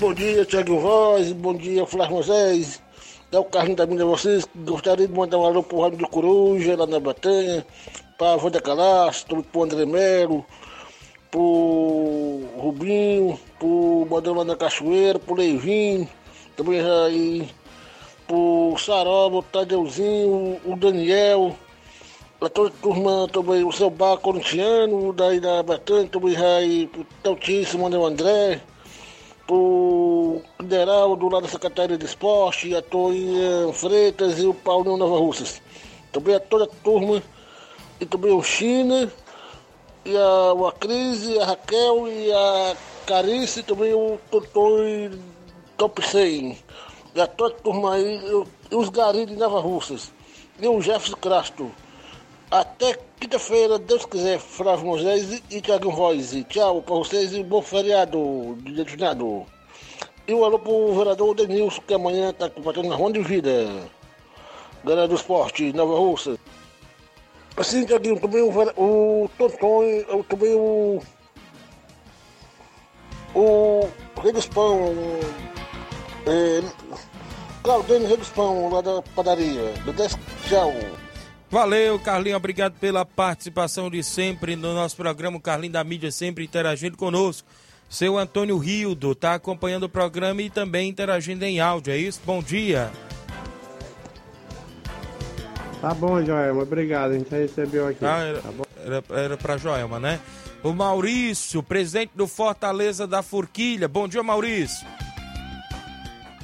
[0.00, 2.82] Bom dia, Tiago Voz, bom dia, Flávio Moisés.
[3.30, 4.48] É o Carlinho da Mina vocês.
[4.64, 7.66] Gostaria de mandar um alô pro Rádio do Coruja, lá na Batanha,
[8.16, 10.42] pra Wanda Calastro, pro André Melo,
[11.30, 16.08] pro Rubinho, pro Modão lá na Cachoeira, pro Leivinho,
[16.56, 17.50] também aí,
[18.26, 21.54] pro Saroba, o Tadeuzinho, o Daniel,
[22.38, 27.06] pra toda a turma também, o seu bar corintiano, daí da Batanha, também aí, pro
[27.22, 28.62] Tautíssimo, o André
[29.50, 35.18] o Federal do lado da Secretaria de Esporte, a Toinha Freitas e o Paulinho Nova
[35.18, 35.60] Russas.
[36.12, 37.22] Também a toda a turma,
[38.00, 39.10] e também o China,
[40.04, 45.10] e a, o Crise, a Raquel e a Carice, e também o Totoi
[45.76, 46.58] Top 100.
[47.14, 50.12] E a toda a turma aí, e, e os garis de Nova Russas.
[50.60, 51.70] E o Jefferson Crasto.
[52.50, 56.34] Até quinta-feira, Deus quiser, Flávio Moisés e, Thiago Voz.
[56.48, 59.46] Tchau pra vocês e bom feriado, dia do senador.
[60.26, 63.50] E um alô pro vereador Denilson, que amanhã tá combatendo na Ronda de Vida.
[64.84, 66.36] Galera do Esporte, Nova Russa.
[67.56, 71.00] Assim, Tiaguinho, também o, o Tonton, também o.
[73.32, 73.88] O
[74.20, 74.92] Rei Pão.
[76.26, 76.62] É,
[77.62, 79.72] Claudênio Rei Pão, lá da padaria.
[80.48, 80.72] Tchau.
[81.50, 82.36] Valeu, Carlinho.
[82.36, 85.36] Obrigado pela participação de sempre no nosso programa.
[85.36, 87.48] O Carlinho da mídia sempre interagindo conosco.
[87.88, 91.92] Seu Antônio Rildo está acompanhando o programa e também interagindo em áudio.
[91.92, 92.20] É isso?
[92.24, 92.88] Bom dia.
[95.80, 97.12] Tá bom, Joelma, obrigado.
[97.12, 98.04] A gente já recebeu aqui.
[98.04, 98.64] Ah, era, Tá bom?
[98.84, 100.20] era, era pra Joelma, né?
[100.62, 103.88] O Maurício, presidente do Fortaleza da Forquilha.
[103.88, 104.86] Bom dia, Maurício.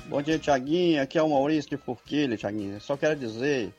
[0.08, 1.00] Bom dia, Tiaguinho.
[1.02, 2.80] Aqui é o Maurício de Forquilha, Tiaguinho.
[2.80, 3.72] Só quero dizer,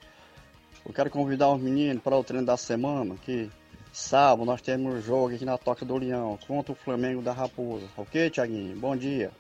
[0.88, 3.50] eu quero convidar os meninos para o treino da semana, que
[3.92, 7.86] sábado nós temos um jogo aqui na Toca do Leão contra o Flamengo da Raposa.
[7.98, 8.76] Ok, Tiaguinho?
[8.78, 9.32] Bom dia.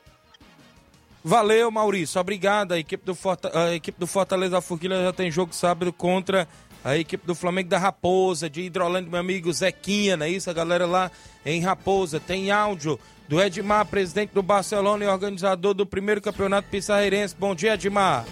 [1.24, 2.20] Valeu, Maurício.
[2.22, 2.74] Obrigado.
[2.74, 6.48] A equipe do, Forta- a equipe do Fortaleza Forquilha já tem jogo sábado contra
[6.84, 10.50] a equipe do Flamengo da Raposa, de Hidrolândia, meu amigo Zequinha, não é isso?
[10.50, 11.12] A galera lá
[11.46, 12.20] em Raposa.
[12.20, 17.36] Tem áudio do Edmar, presidente do Barcelona e organizador do primeiro campeonato pissarreirense.
[17.38, 18.26] Bom dia, Edmar.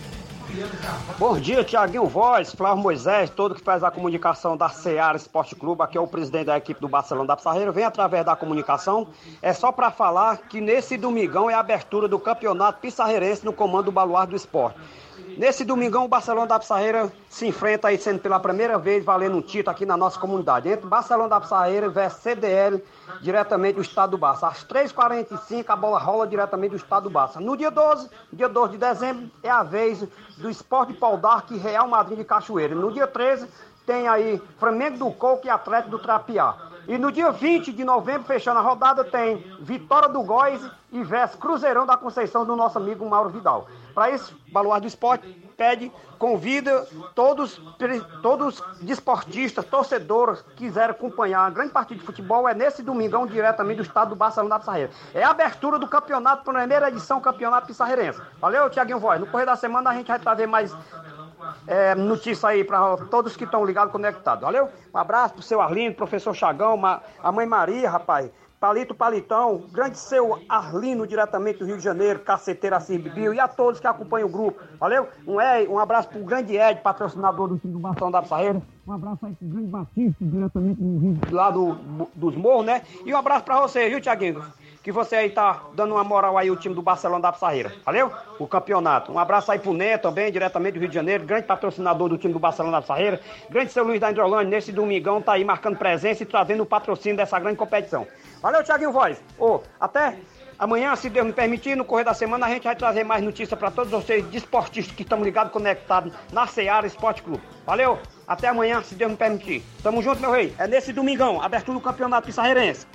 [1.18, 5.82] Bom dia, Tiaguinho Voz, Flávio Moisés, todo que faz a comunicação da Seara Esporte Clube,
[5.82, 9.08] aqui é o presidente da equipe do Barcelona da Pissarreira, vem através da comunicação,
[9.42, 13.86] é só para falar que nesse domingão é a abertura do campeonato pissarreirense no comando
[13.86, 14.78] do Baluar do Esporte.
[15.38, 19.42] Nesse domingão, o Barcelona da Pissarreira se enfrenta aí, sendo pela primeira vez valendo um
[19.42, 20.70] título aqui na nossa comunidade.
[20.70, 22.82] Entre Barcelona da Pissarreira versus CDL,
[23.22, 24.48] diretamente do estado do Barça.
[24.48, 27.42] Às 3h45, a bola rola diretamente do estado do Barça.
[27.42, 31.58] No dia 12, dia 12 de dezembro, é a vez do Esporte Pau D'Arc e
[31.58, 32.74] Real Madrid de Cachoeira.
[32.74, 33.46] No dia 13,
[33.86, 36.56] tem aí Flamengo do Coco e Atlético do Trapiá.
[36.88, 41.38] E no dia 20 de novembro, fechando a rodada, tem Vitória do Góis e versus
[41.38, 43.68] Cruzeirão da Conceição do nosso amigo Mauro Vidal.
[43.96, 47.62] Para isso, Baluar do Esporte pede, convida todos,
[48.22, 53.78] todos desportistas, torcedores que quiserem acompanhar a grande partida de futebol, é nesse domingão diretamente
[53.78, 54.92] do estado do Barcelona da Pissarreira.
[55.14, 58.22] É a abertura do campeonato, primeira edição Campeonato Pissarreirense.
[58.42, 59.18] Valeu, Tiaguinho Voz.
[59.18, 60.76] No correr da semana a gente vai trazer mais
[61.66, 64.44] é, notícia aí para todos que estão ligados, conectados.
[64.44, 64.70] Valeu?
[64.94, 68.30] Um abraço pro seu Arlindo, professor Chagão, a mãe Maria, rapaz.
[68.66, 73.48] Palito Palitão, grande seu Arlino, diretamente do Rio de Janeiro, caceteira Assis Bibil, e a
[73.48, 74.60] todos que acompanham o grupo.
[74.80, 75.08] Valeu?
[75.28, 78.60] Um, Ed, um abraço pro grande Ed, patrocinador do time do Bastão da Pissarreira.
[78.88, 81.78] Um abraço aí pro grande Batista, diretamente do Rio, lá do,
[82.16, 82.82] dos morros, né?
[83.06, 84.44] E um abraço pra você, viu, Tiaguinho?
[84.86, 87.74] Que você aí tá dando uma moral aí, o time do Barcelona da Pissarreira.
[87.84, 88.12] Valeu?
[88.38, 89.12] O campeonato.
[89.12, 92.32] Um abraço aí pro Neto também, diretamente do Rio de Janeiro, grande patrocinador do time
[92.32, 93.20] do Barcelona da Pissarreira.
[93.50, 97.18] Grande seu Luiz da Hidrolândia, nesse domingão, tá aí marcando presença e trazendo o patrocínio
[97.18, 98.06] dessa grande competição.
[98.44, 99.20] Valeu, Tiaguinho Voz.
[99.40, 100.20] Ô, até
[100.60, 103.58] amanhã, se Deus me permitir, no correr da semana, a gente vai trazer mais notícias
[103.58, 107.42] para todos vocês, desportistas que estão ligados, conectados na Seara Esporte Clube.
[107.66, 107.98] Valeu?
[108.28, 109.64] Até amanhã, se Deus me permitir.
[109.82, 110.54] Tamo junto, meu rei.
[110.60, 112.86] É nesse domingão, abertura do campeonato pissarreirense.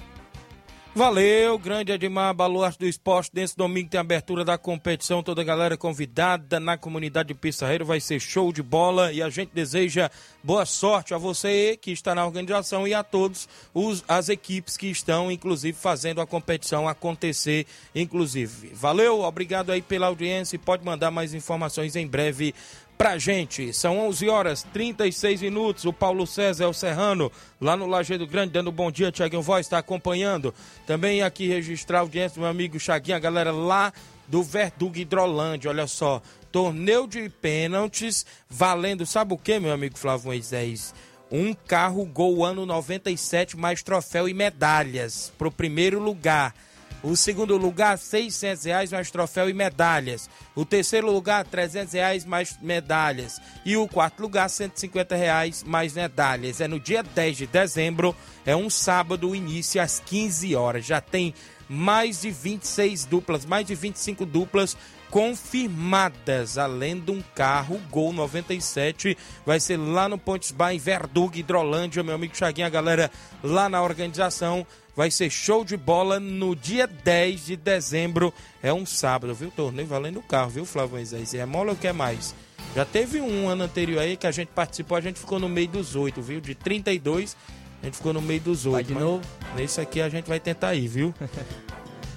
[0.93, 3.31] Valeu, grande Edmar Baluarte do Esporte.
[3.33, 7.85] Nesse domingo tem abertura da competição, toda a galera convidada na comunidade de Pissarreiro.
[7.85, 10.11] Vai ser show de bola e a gente deseja
[10.43, 14.89] boa sorte a você que está na organização e a todos os, as equipes que
[14.89, 18.73] estão, inclusive, fazendo a competição acontecer, inclusive.
[18.75, 22.53] Valeu, obrigado aí pela audiência pode mandar mais informações em breve
[23.01, 23.73] pra gente.
[23.73, 25.87] São 11 horas 36 minutos.
[25.87, 29.11] O Paulo César é o Serrano, lá no Lajeado Grande, dando bom dia.
[29.11, 30.53] Tiaguinho Voz está acompanhando.
[30.87, 33.91] Também aqui registrar a audiência do meu amigo Chaguinho, a galera lá
[34.29, 35.71] do Verdugo Hidrolândia.
[35.71, 36.21] Olha só,
[36.53, 40.95] torneio de pênaltis valendo, sabe o que, meu amigo Flávio Moisés?
[41.31, 46.55] Um carro Gol ano 97, mais troféu e medalhas pro primeiro lugar.
[47.03, 50.29] O segundo lugar, 600 reais mais troféu e medalhas.
[50.55, 53.41] O terceiro lugar, 300 reais mais medalhas.
[53.65, 56.61] E o quarto lugar, 150 reais mais medalhas.
[56.61, 60.85] É no dia 10 de dezembro, é um sábado, início às 15 horas.
[60.85, 61.35] Já tem
[61.69, 64.77] mais de 26 duplas, mais de 25 duplas
[65.11, 71.39] confirmadas, além de um carro Gol 97, vai ser lá no Pontes Bar em Verdug,
[71.39, 73.11] Hidrolândia, meu amigo Chaguinha, a galera
[73.43, 74.65] lá na organização.
[75.01, 79.51] Vai ser show de bola no dia 10 de dezembro, é um sábado, viu?
[79.51, 81.33] Torneio valendo o carro, viu, Flávio Moisés?
[81.33, 82.35] É mole ou quer mais?
[82.77, 85.69] Já teve um ano anterior aí que a gente participou, a gente ficou no meio
[85.69, 86.39] dos oito, viu?
[86.39, 87.35] De 32,
[87.81, 88.89] a gente ficou no meio dos oito.
[88.89, 89.25] de mas novo?
[89.57, 91.15] Nesse aqui a gente vai tentar ir, viu?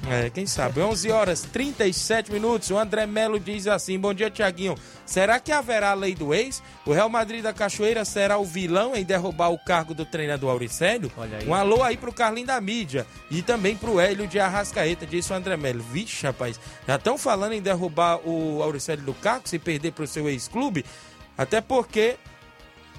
[0.09, 0.81] É, quem sabe?
[0.81, 2.69] 11 horas 37 minutos.
[2.69, 4.75] O André Melo diz assim: Bom dia, Tiaguinho.
[5.05, 6.61] Será que haverá a lei do ex?
[6.85, 11.11] O Real Madrid da Cachoeira será o vilão em derrubar o cargo do treinador Auricélio?
[11.17, 11.47] Olha aí.
[11.47, 15.35] Um alô aí pro Carlinho da mídia e também pro Hélio de Arrascaeta, disse o
[15.35, 15.83] André Melo.
[15.83, 20.27] Vixe, rapaz, já estão falando em derrubar o Auricélio do cargo se perder pro seu
[20.27, 20.85] ex-clube?
[21.37, 22.17] Até porque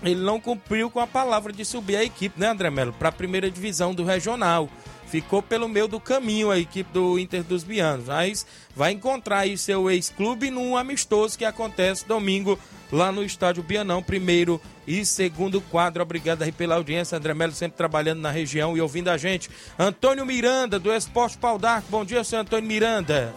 [0.03, 3.13] ele não cumpriu com a palavra de subir a equipe, né, André Melo, para a
[3.13, 4.69] primeira divisão do regional.
[5.15, 8.45] Ficou pelo meio do caminho a equipe do Inter dos Bianos, mas
[8.75, 12.59] vai encontrar aí seu ex-clube num amistoso que acontece domingo
[12.91, 16.03] lá no estádio Bianão, primeiro e segundo quadro.
[16.03, 19.49] Obrigado aí pela audiência, André Melo sempre trabalhando na região e ouvindo a gente.
[19.79, 21.87] Antônio Miranda, do Esporte Pau d'Arco.
[21.89, 23.33] Bom dia, seu Antônio Miranda.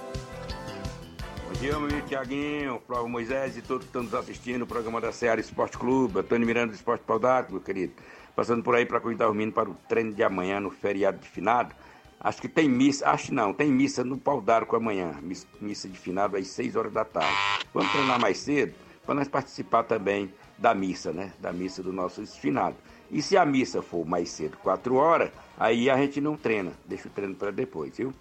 [1.45, 4.99] Bom dia, meu amigo Tiaguinho, Flávio Moisés e todos que estão nos assistindo o programa
[4.99, 6.21] da Seara Esporte Clube.
[6.21, 7.93] Antônio Miranda do Esporte Pau d'Arco, meu querido.
[8.37, 11.27] Passando por aí para convidar os meninos para o treino de amanhã no feriado de
[11.27, 11.73] finado.
[12.19, 15.15] Acho que tem missa, acho não, tem missa no Pau d'Arco amanhã.
[15.23, 17.35] Miss- Missa de finado às 6 horas da tarde.
[17.73, 21.33] Vamos treinar mais cedo para nós participar também da missa, né?
[21.39, 22.75] Da missa do nosso finado.
[23.09, 27.07] E se a missa for mais cedo, 4 horas, aí a gente não treina, deixa
[27.07, 28.13] o treino para depois, viu?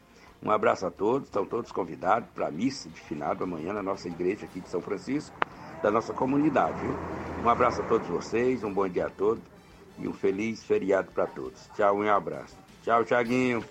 [0.42, 4.08] Um abraço a todos, estão todos convidados para a missa de finado amanhã na nossa
[4.08, 5.36] igreja aqui de São Francisco,
[5.82, 6.96] da nossa comunidade, viu?
[7.44, 9.42] Um abraço a todos vocês, um bom dia a todos
[9.98, 11.68] e um feliz feriado para todos.
[11.76, 12.56] Tchau, um abraço.
[12.84, 13.64] Tchau, Tiaguinho.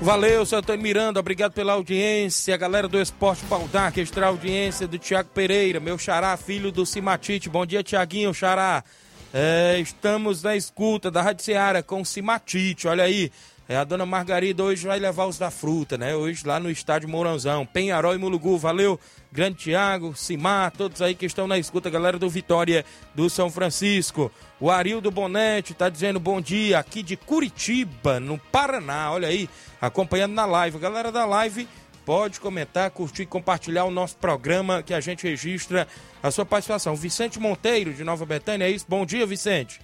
[0.00, 2.54] Valeu, seu Antônio Miranda, obrigado pela audiência.
[2.54, 6.84] A galera do Esporte Pau d'Arco, extra audiência do Tiago Pereira, meu xará, filho do
[6.84, 7.48] Simatite.
[7.48, 8.84] Bom dia, Tiaguinho, xará.
[9.32, 13.32] É, estamos na escuta da Rádio Seara com o Simatite, olha aí.
[13.66, 16.14] É, a dona Margarida hoje vai levar os da fruta, né?
[16.14, 17.64] Hoje lá no estádio Mourãozão.
[17.64, 19.00] Penharol e Mulugu, valeu.
[19.32, 22.84] Grande Tiago, Simar, todos aí que estão na escuta, galera do Vitória
[23.14, 24.30] do São Francisco.
[24.60, 29.10] O Arildo Bonete tá dizendo bom dia aqui de Curitiba, no Paraná.
[29.10, 29.48] Olha aí,
[29.80, 30.78] acompanhando na live.
[30.78, 31.66] Galera da live,
[32.04, 35.88] pode comentar, curtir e compartilhar o nosso programa que a gente registra
[36.22, 36.94] a sua participação.
[36.94, 38.84] Vicente Monteiro, de Nova Betânia, é isso?
[38.86, 39.80] Bom dia, Vicente.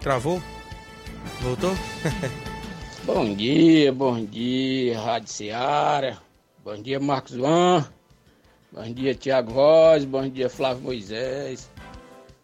[0.00, 0.42] Travou?
[1.40, 1.74] Voltou?
[3.04, 6.18] Bom dia, bom dia, Rádio Seara.
[6.62, 7.84] Bom dia, Marcos Van.
[8.70, 10.06] Bom dia, Tiago Rosa.
[10.06, 11.68] Bom dia, Flávio Moisés.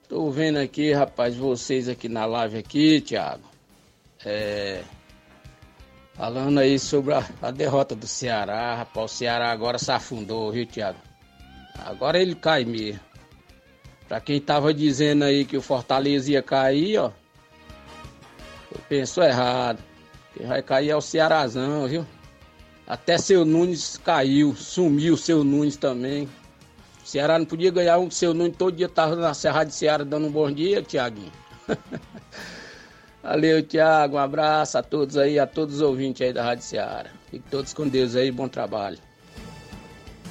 [0.08, 3.44] Tô vendo aqui, rapaz, vocês aqui na live aqui, Tiago.
[4.24, 4.82] É,
[6.14, 9.12] falando aí sobre a, a derrota do Ceará, rapaz.
[9.12, 10.98] O Ceará agora se afundou, viu, Tiago?
[11.78, 13.00] Agora ele cai mesmo.
[14.08, 17.12] Pra quem tava dizendo aí que o Fortaleza ia cair, ó.
[18.88, 19.82] Pensou errado.
[20.34, 22.06] Quem vai cair é o Cearazão, viu?
[22.86, 26.28] Até seu Nunes caiu, sumiu seu Nunes também.
[27.04, 30.04] O Ceará não podia ganhar um seu Nunes todo dia tava na Serra de Ceará
[30.04, 31.32] dando um bom dia, Tiaguinho.
[33.22, 34.16] Valeu, Tiago.
[34.16, 37.10] Um abraço a todos aí, a todos os ouvintes aí da Rádio Ceará.
[37.24, 38.98] Fiquem todos com Deus aí, bom trabalho.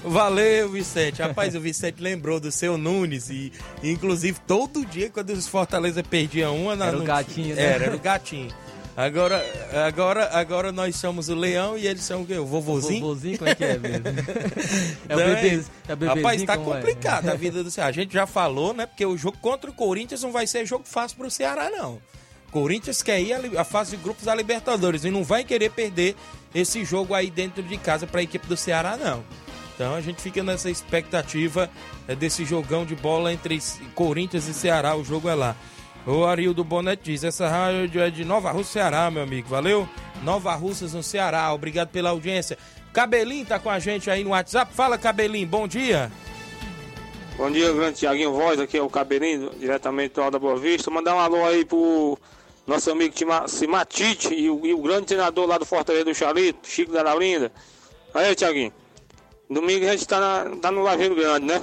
[0.06, 1.22] Valeu, Vicente.
[1.22, 3.52] Rapaz, o Vicente lembrou do seu Nunes e,
[3.84, 6.76] inclusive, todo dia quando os Fortaleza perdiam uma...
[6.76, 7.62] na- Era o no- gatinho, né?
[7.62, 8.52] Era, era o gatinho.
[8.98, 9.44] Agora,
[9.88, 12.38] agora, agora nós somos o leão e eles são o quê?
[12.38, 13.02] O vovozinho?
[13.02, 14.06] Vovozinho, como é que é mesmo?
[15.10, 16.58] É o bebê- é o bebezinho, Rapaz, tá é?
[16.58, 17.90] complicado a vida do Ceará.
[17.90, 18.86] A gente já falou, né?
[18.86, 22.00] Porque o jogo contra o Corinthians não vai ser jogo fácil pro Ceará, não.
[22.52, 26.16] Corinthians quer ir à fase de grupos da Libertadores e não vai querer perder
[26.54, 29.26] esse jogo aí dentro de casa para a equipe do Ceará, não.
[29.76, 31.70] Então a gente fica nessa expectativa
[32.08, 33.60] é, desse jogão de bola entre
[33.94, 34.96] Corinthians e Ceará.
[34.96, 35.56] O jogo é lá.
[36.08, 39.50] O Arildo Bonet diz: essa rádio é de Nova Rússia, Ceará, meu amigo.
[39.50, 39.88] Valeu?
[40.24, 41.54] Nova Russas no Ceará.
[41.54, 42.58] Obrigado pela audiência.
[42.94, 44.74] Cabelinho tá com a gente aí no WhatsApp.
[44.74, 45.48] Fala, Cabelinho.
[45.48, 46.10] Bom dia.
[47.38, 50.90] Bom dia, grande Tiaguinho Voz, aqui é o Cabelinho, diretamente do Alto da Boa Vista.
[50.90, 52.18] Mandar um alô aí pro
[52.66, 53.14] nosso amigo
[53.48, 57.52] Simatite e o, e o grande treinador lá do Fortaleza do Charito, Chico da Laurinda.
[58.14, 58.72] Aí, Tiaguinho,
[59.50, 61.62] domingo a gente tá, na, tá no Lajeiro Grande, né?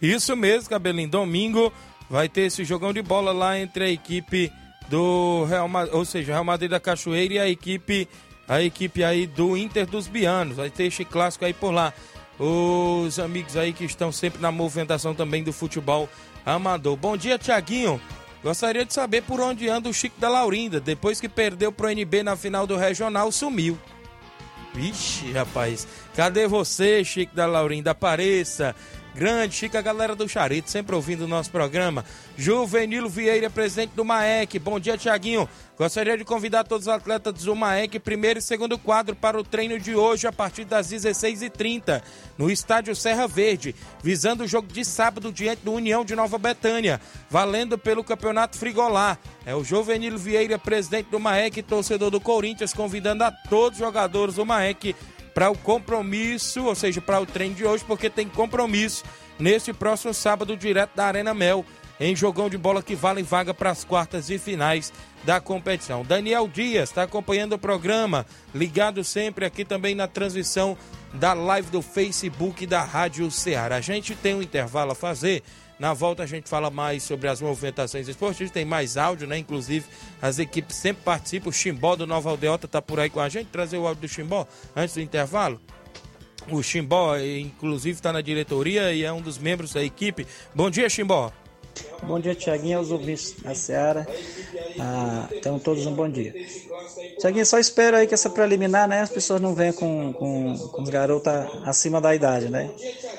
[0.00, 1.08] Isso mesmo, Cabelinho.
[1.08, 1.72] Domingo
[2.08, 4.50] vai ter esse jogão de bola lá entre a equipe
[4.88, 8.08] do Real Madrid, ou seja, Real Madrid da Cachoeira e a equipe,
[8.48, 10.56] a equipe aí do Inter dos Bianos.
[10.56, 11.92] Vai ter esse clássico aí por lá.
[12.38, 16.08] Os amigos aí que estão sempre na movimentação também do futebol
[16.44, 16.96] amador.
[16.96, 18.00] Bom dia, Tiaguinho.
[18.42, 20.80] Gostaria de saber por onde anda o Chico da Laurinda.
[20.80, 23.78] Depois que perdeu pro NB na final do Regional, sumiu.
[24.74, 25.86] Vixe, rapaz.
[26.14, 27.90] Cadê você, Chico da Laurinda?
[27.90, 28.74] Apareça.
[29.14, 32.04] Grande, Chico, a galera do Charito, sempre ouvindo o nosso programa.
[32.38, 34.58] Juvenilo Vieira, presidente do MAEC.
[34.60, 35.48] Bom dia, Tiaguinho.
[35.76, 39.80] Gostaria de convidar todos os atletas do MAEC, primeiro e segundo quadro, para o treino
[39.80, 42.02] de hoje, a partir das 16h30,
[42.38, 47.00] no estádio Serra Verde, visando o jogo de sábado diante do União de Nova Betânia,
[47.28, 49.18] valendo pelo Campeonato Frigolá.
[49.44, 54.36] É o Juvenilo Vieira, presidente do MAEC, torcedor do Corinthians, convidando a todos os jogadores
[54.36, 54.94] do MAEC
[55.34, 59.04] para o compromisso, ou seja, para o treino de hoje, porque tem compromisso
[59.38, 61.64] neste próximo sábado, direto da Arena Mel,
[61.98, 66.02] em jogão de bola que vale vaga para as quartas e finais da competição.
[66.02, 68.24] Daniel Dias está acompanhando o programa,
[68.54, 70.76] ligado sempre aqui também na transmissão
[71.12, 73.76] da live do Facebook da Rádio Ceará.
[73.76, 75.42] A gente tem um intervalo a fazer.
[75.80, 79.38] Na volta a gente fala mais sobre as movimentações esportivas, tem mais áudio, né?
[79.38, 79.86] Inclusive,
[80.20, 81.48] as equipes sempre participam.
[81.48, 83.46] O Chimbó do Nova Aldeota tá por aí com a gente.
[83.46, 85.58] Trazer o áudio do Chimbó antes do intervalo.
[86.50, 90.26] O Chimbó, inclusive, está na diretoria e é um dos membros da equipe.
[90.54, 91.32] Bom dia, Chimbó.
[92.02, 94.06] Bom dia, Tiaguinho, aos ouvintes da Seara.
[94.78, 96.34] Ah, tenham todos um bom dia.
[97.18, 100.82] Tiaguinho, só espero aí que essa preliminar, né, as pessoas não venham com, com, com
[100.82, 101.32] os garotos
[101.64, 102.70] acima da idade, né?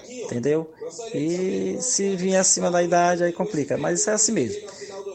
[0.09, 0.71] Entendeu?
[1.13, 3.77] E se vier acima da idade, aí complica.
[3.77, 4.61] Mas isso é assim mesmo.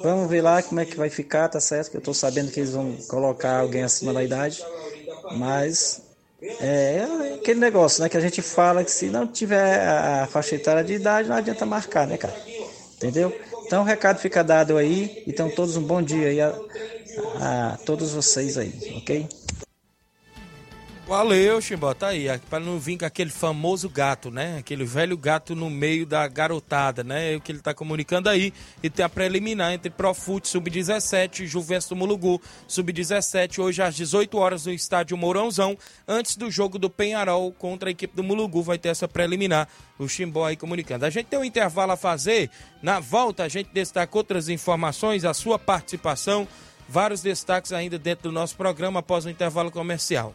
[0.03, 1.91] Vamos ver lá como é que vai ficar, tá certo?
[1.91, 4.63] Que eu tô sabendo que eles vão colocar alguém acima da idade.
[5.33, 6.03] Mas
[6.61, 8.09] é, é aquele negócio, né?
[8.09, 11.67] Que a gente fala que se não tiver a faixa etária de idade, não adianta
[11.67, 12.35] marcar, né, cara?
[12.97, 13.33] Entendeu?
[13.67, 15.23] Então o recado fica dado aí.
[15.27, 16.55] Então todos um bom dia aí a,
[17.41, 19.29] a todos vocês aí, ok?
[21.07, 22.27] Valeu, Chimbó, tá aí.
[22.51, 24.59] Para não vir com aquele famoso gato, né?
[24.59, 27.33] Aquele velho gato no meio da garotada, né?
[27.33, 28.53] É o que ele tá comunicando aí.
[28.83, 34.37] E tem a preliminar entre Profute Sub-17 e Juventus do Mulugu Sub-17, hoje às 18
[34.37, 35.79] horas no estádio Mourãozão,
[36.09, 38.61] antes do jogo do Penharol contra a equipe do Mulugu.
[38.61, 39.69] Vai ter essa preliminar.
[40.01, 41.07] O Chimbó aí comunicando.
[41.07, 42.51] A gente tem um intervalo a fazer.
[42.83, 46.49] Na volta, a gente destaca outras informações, a sua participação.
[46.89, 50.35] Vários destaques ainda dentro do nosso programa após o intervalo comercial.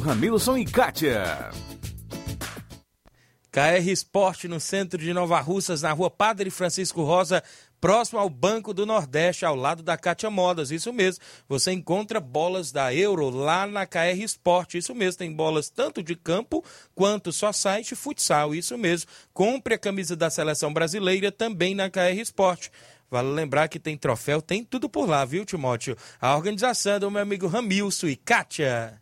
[0.00, 1.50] Ramilson e Kátia.
[3.50, 7.42] KR Esporte no centro de Nova Russas, na rua Padre Francisco Rosa,
[7.80, 10.70] próximo ao Banco do Nordeste, ao lado da Cátia Modas.
[10.70, 14.78] Isso mesmo, você encontra bolas da Euro lá na KR Esporte.
[14.78, 16.64] Isso mesmo, tem bolas tanto de campo
[16.94, 18.54] quanto só site futsal.
[18.54, 22.70] Isso mesmo, compre a camisa da seleção brasileira também na KR Esporte.
[23.10, 25.96] Vale lembrar que tem troféu, tem tudo por lá, viu, Timóteo?
[26.20, 29.01] A organização é do meu amigo Ramilson e Kátia.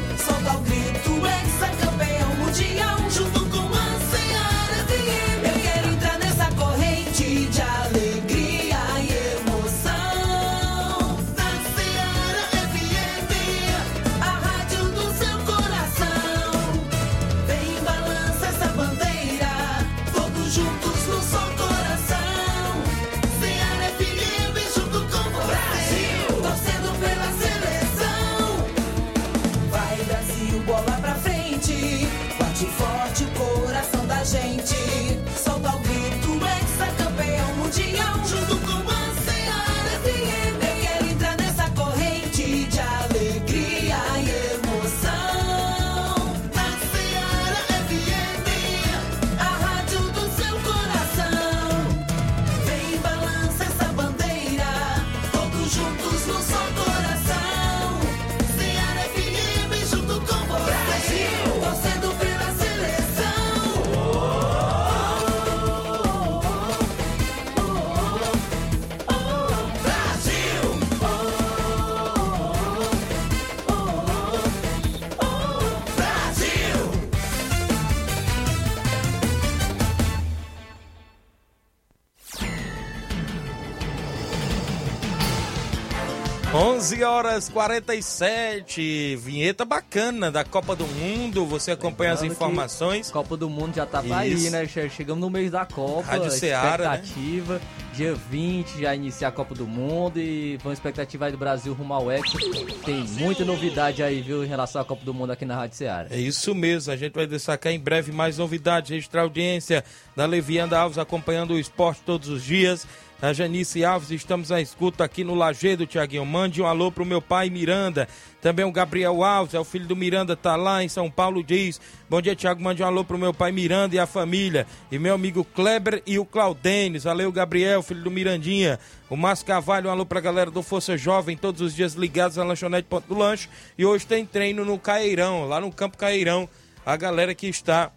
[87.01, 91.45] 11 horas 47, vinheta bacana da Copa do Mundo.
[91.47, 93.09] Você acompanha as Lembrando que informações.
[93.09, 94.67] Copa do Mundo já tá aí, né?
[94.67, 96.03] Che- Chegamos no mês da Copa.
[96.11, 96.95] Rádio Ceará, né?
[97.03, 97.59] expectativa.
[97.95, 101.91] Dia 20 já iniciar a Copa do Mundo e uma expectativa aí do Brasil rumo
[101.93, 102.37] ao Hexa.
[102.85, 106.07] Tem muita novidade aí, viu, em relação à Copa do Mundo aqui na Rádio Ceará.
[106.11, 109.83] É isso mesmo, a gente vai destacar em breve mais novidades, registrar a audiência
[110.15, 112.85] da Levianda Alves acompanhando o esporte todos os dias.
[113.21, 116.25] A Janice Alves, estamos à escuta aqui no Lagedo, Tiaguinho.
[116.25, 118.07] Mande um alô pro meu pai Miranda.
[118.41, 121.79] Também o Gabriel Alves, é o filho do Miranda, tá lá em São Paulo, diz.
[122.09, 122.63] Bom dia, Tiago.
[122.63, 124.65] Mande um alô pro meu pai Miranda e a família.
[124.91, 127.03] E meu amigo Kleber e o Claudênis.
[127.03, 128.79] Valeu, Gabriel, filho do Mirandinha.
[129.07, 132.43] O Márcio Carvalho, um alô pra galera do Força Jovem, todos os dias ligados à
[132.43, 133.47] lanchonete Ponto do Lanche.
[133.77, 136.49] E hoje tem treino no Caeirão, lá no Campo Caeirão.
[136.83, 137.91] A galera que está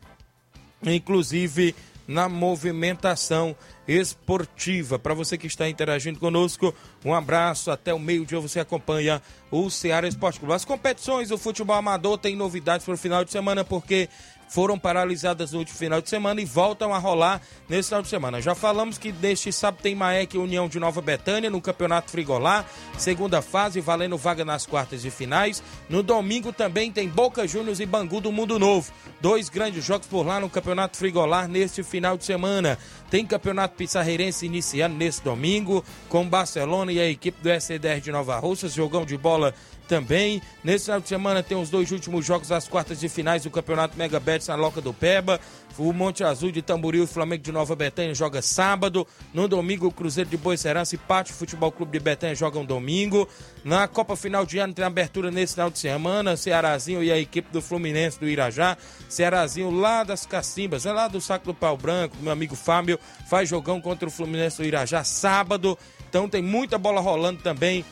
[0.85, 1.75] inclusive
[2.07, 3.57] na movimentação
[3.87, 4.99] esportiva.
[4.99, 6.75] Para você que está interagindo conosco,
[7.05, 7.71] um abraço.
[7.71, 9.21] Até o meio-dia você acompanha
[9.51, 10.55] o Ceará Esporte Clube.
[10.55, 14.09] As competições do futebol amador têm novidades para o final de semana, porque
[14.49, 18.41] foram paralisadas no último final de semana e voltam a rolar nesse final de semana.
[18.41, 22.65] Já falamos que neste sábado tem Maek e União de Nova Betânia no Campeonato Frigolá,
[22.99, 25.63] segunda fase, valendo vaga nas quartas de finais.
[25.89, 28.93] No domingo também tem Boca Juniors e Bangu do Mundo Novo.
[29.21, 32.79] Dois grandes jogos por lá no Campeonato Frigolar neste final de semana.
[33.11, 38.39] Tem Campeonato Pissarreirense iniciando nesse domingo, com Barcelona e a equipe do SCDR de Nova
[38.39, 39.55] Russas, jogão de bola
[39.85, 40.43] também.
[40.63, 43.97] Nesse final de semana tem os dois últimos jogos das quartas de finais do Campeonato
[43.97, 45.41] Mega Bet na Loca do Peba.
[45.77, 49.07] O Monte Azul de Tamboril e Flamengo de Nova Betânia joga sábado.
[49.33, 53.29] No domingo, o Cruzeiro de Boicerança e Pátio Futebol Clube de Betânia jogam domingo.
[53.65, 56.37] Na Copa Final de Ano tem abertura nesse final de semana.
[56.37, 58.77] Cearazinho e a equipe do Fluminense do Irajá.
[59.09, 62.17] Cearazinho lá das Cacimbas, é lá do Saco do Pau Branco.
[62.21, 65.77] Meu amigo Fábio faz jogão contra o Fluminense do Irajá sábado.
[66.09, 67.85] Então tem muita bola rolando também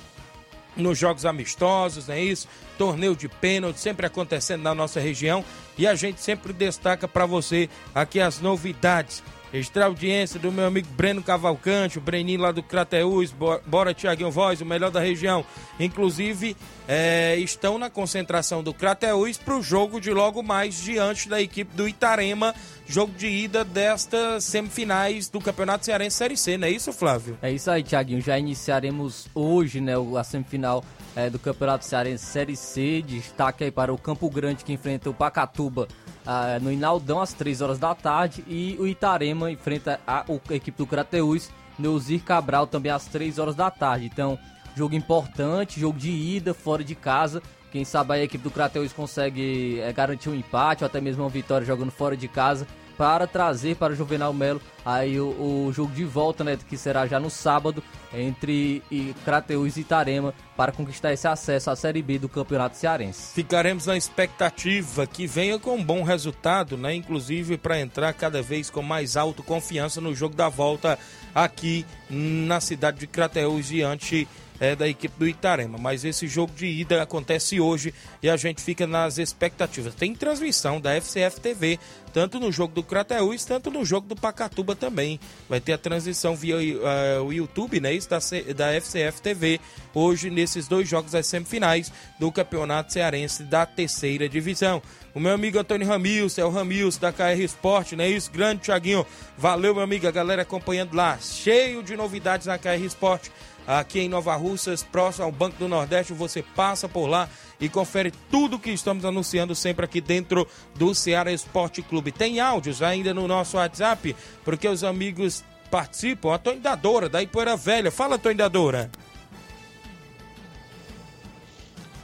[0.76, 2.48] nos jogos amistosos, não é isso?
[2.78, 5.44] Torneio de pênalti sempre acontecendo na nossa região
[5.76, 9.22] e a gente sempre destaca para você aqui as novidades.
[9.52, 14.30] Extra audiência do meu amigo Breno Cavalcante, o Breninho lá do Crateús, Bo- bora Tiaguinho
[14.30, 15.44] Voz, o melhor da região.
[15.78, 16.56] Inclusive,
[16.88, 21.76] é, estão na concentração do Crateús para o jogo de logo mais diante da equipe
[21.76, 22.54] do Itarema,
[22.86, 27.36] jogo de ida destas semifinais do Campeonato Cearense Série C, não é isso, Flávio?
[27.42, 28.20] É isso aí, Thiaguinho.
[28.22, 30.82] Já iniciaremos hoje, né, a semifinal
[31.14, 33.02] eh, do Campeonato Cearense Série C.
[33.06, 35.86] Destaque aí para o Campo Grande que enfrenta o Pacatuba
[36.26, 40.78] ah, no Inaldão às 3 horas da tarde e o Itarema enfrenta a, a equipe
[40.78, 44.06] do Crateús no Zir Cabral também às 3 horas da tarde.
[44.06, 44.38] Então,
[44.76, 47.42] jogo importante, jogo de ida fora de casa.
[47.70, 51.30] Quem sabe a equipe do Crateus consegue eh, garantir um empate ou até mesmo uma
[51.30, 52.66] vitória jogando fora de casa
[52.96, 57.06] para trazer para o Juvenal Melo aí o, o jogo de volta, né, que será
[57.06, 57.82] já no sábado
[58.12, 58.82] entre
[59.24, 63.32] Crateus e Itarema para conquistar esse acesso à Série B do Campeonato Cearense.
[63.34, 66.94] Ficaremos na expectativa que venha com um bom resultado, né?
[66.94, 70.98] Inclusive para entrar cada vez com mais autoconfiança no jogo da volta
[71.34, 74.28] aqui na cidade de Crateús diante
[74.62, 75.76] é, da equipe do Itarema.
[75.76, 79.92] Mas esse jogo de ida acontece hoje e a gente fica nas expectativas.
[79.92, 81.80] Tem transmissão da FCF TV,
[82.12, 85.18] tanto no jogo do Crateús, tanto no jogo do Pacatuba também.
[85.48, 87.92] Vai ter a transmissão via eh, o YouTube, né?
[87.92, 88.18] Isso da,
[88.54, 89.60] da FCF TV,
[89.92, 94.80] hoje nesses dois jogos das semifinais do Campeonato Cearense da terceira divisão.
[95.14, 98.30] O meu amigo Antônio Ramils, é o Ramils da KR Esporte, não é isso?
[98.30, 99.06] Grande Thiaguinho.
[99.36, 101.18] Valeu, meu amigo, a galera acompanhando lá.
[101.18, 103.30] Cheio de novidades na KR Esporte
[103.66, 106.14] aqui em Nova Russas, próximo ao Banco do Nordeste.
[106.14, 107.28] Você passa por lá
[107.60, 112.10] e confere tudo que estamos anunciando sempre aqui dentro do Ceará Esporte Clube.
[112.10, 116.34] Tem áudios ainda no nosso WhatsApp, porque os amigos participam.
[116.34, 117.90] A Tony Dadora, da Ipoeira Velha.
[117.90, 118.90] Fala, Tony Dadora.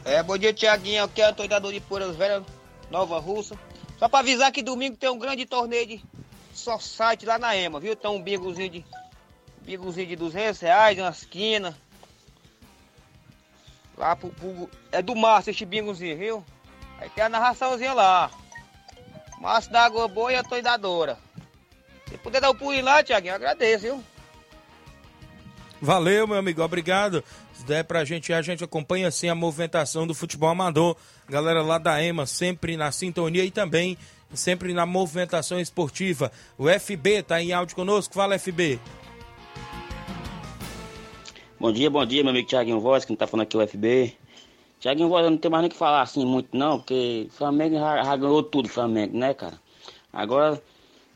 [0.04, 1.04] É, bom dia, Tiaguinho.
[1.04, 2.42] Aqui é o Antônio de Puras Velhas,
[2.91, 3.59] Nova Russa.
[3.99, 6.05] Só pra avisar que domingo tem um grande torneio de
[6.80, 7.95] site lá na EMA, viu?
[7.97, 8.84] Tem um bingozinho de,
[9.62, 11.76] bingozinho de 200 reais, uma esquina.
[13.97, 16.45] Lá pro, pro- É do Márcio esse bingozinho, viu?
[17.01, 18.30] Aí tem a narraçãozinha lá.
[19.41, 21.18] Márcio da Água Boa e a Toidadora.
[22.09, 24.05] Se puder dar o pulinho lá, Tiaguinho, eu agradeço, viu?
[25.80, 27.22] Valeu, meu amigo, obrigado.
[27.66, 30.96] Der pra gente, a gente acompanha assim a movimentação do futebol amador.
[31.28, 33.96] Galera lá da EMA, sempre na sintonia e também
[34.32, 36.30] sempre na movimentação esportiva.
[36.56, 38.14] O FB tá em áudio conosco.
[38.14, 38.78] Fala, FB.
[41.59, 44.16] Bom dia, bom dia, meu amigo Thiaguinho Voz, que não tá falando aqui o FB.
[44.78, 48.04] Thiaguinho Voz, eu não tenho mais nem que falar assim muito não, porque Flamengo já,
[48.04, 49.59] já ganhou tudo, Flamengo, né, cara?
[50.12, 50.62] Agora,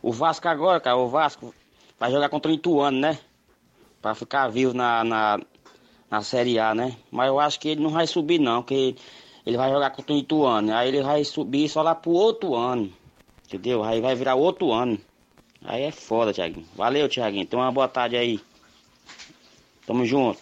[0.03, 1.55] o Vasco agora, cara, o Vasco
[1.99, 3.18] vai jogar contra o Ituano, né?
[4.01, 5.40] Pra ficar vivo na, na,
[6.13, 6.95] na Série A, né?
[7.11, 8.95] Mas eu acho que ele não vai subir não, porque
[9.47, 10.75] ele vai jogar contra o Ituano.
[10.77, 12.93] Aí ele vai subir só lá pro outro ano.
[13.47, 13.83] Entendeu?
[13.83, 14.99] Aí vai virar outro ano.
[15.65, 16.67] Aí é foda, Thiaguinho.
[16.77, 17.47] Valeu, Thiaguinho.
[17.47, 18.39] Tenha uma boa tarde aí.
[19.87, 20.39] Tamo junto.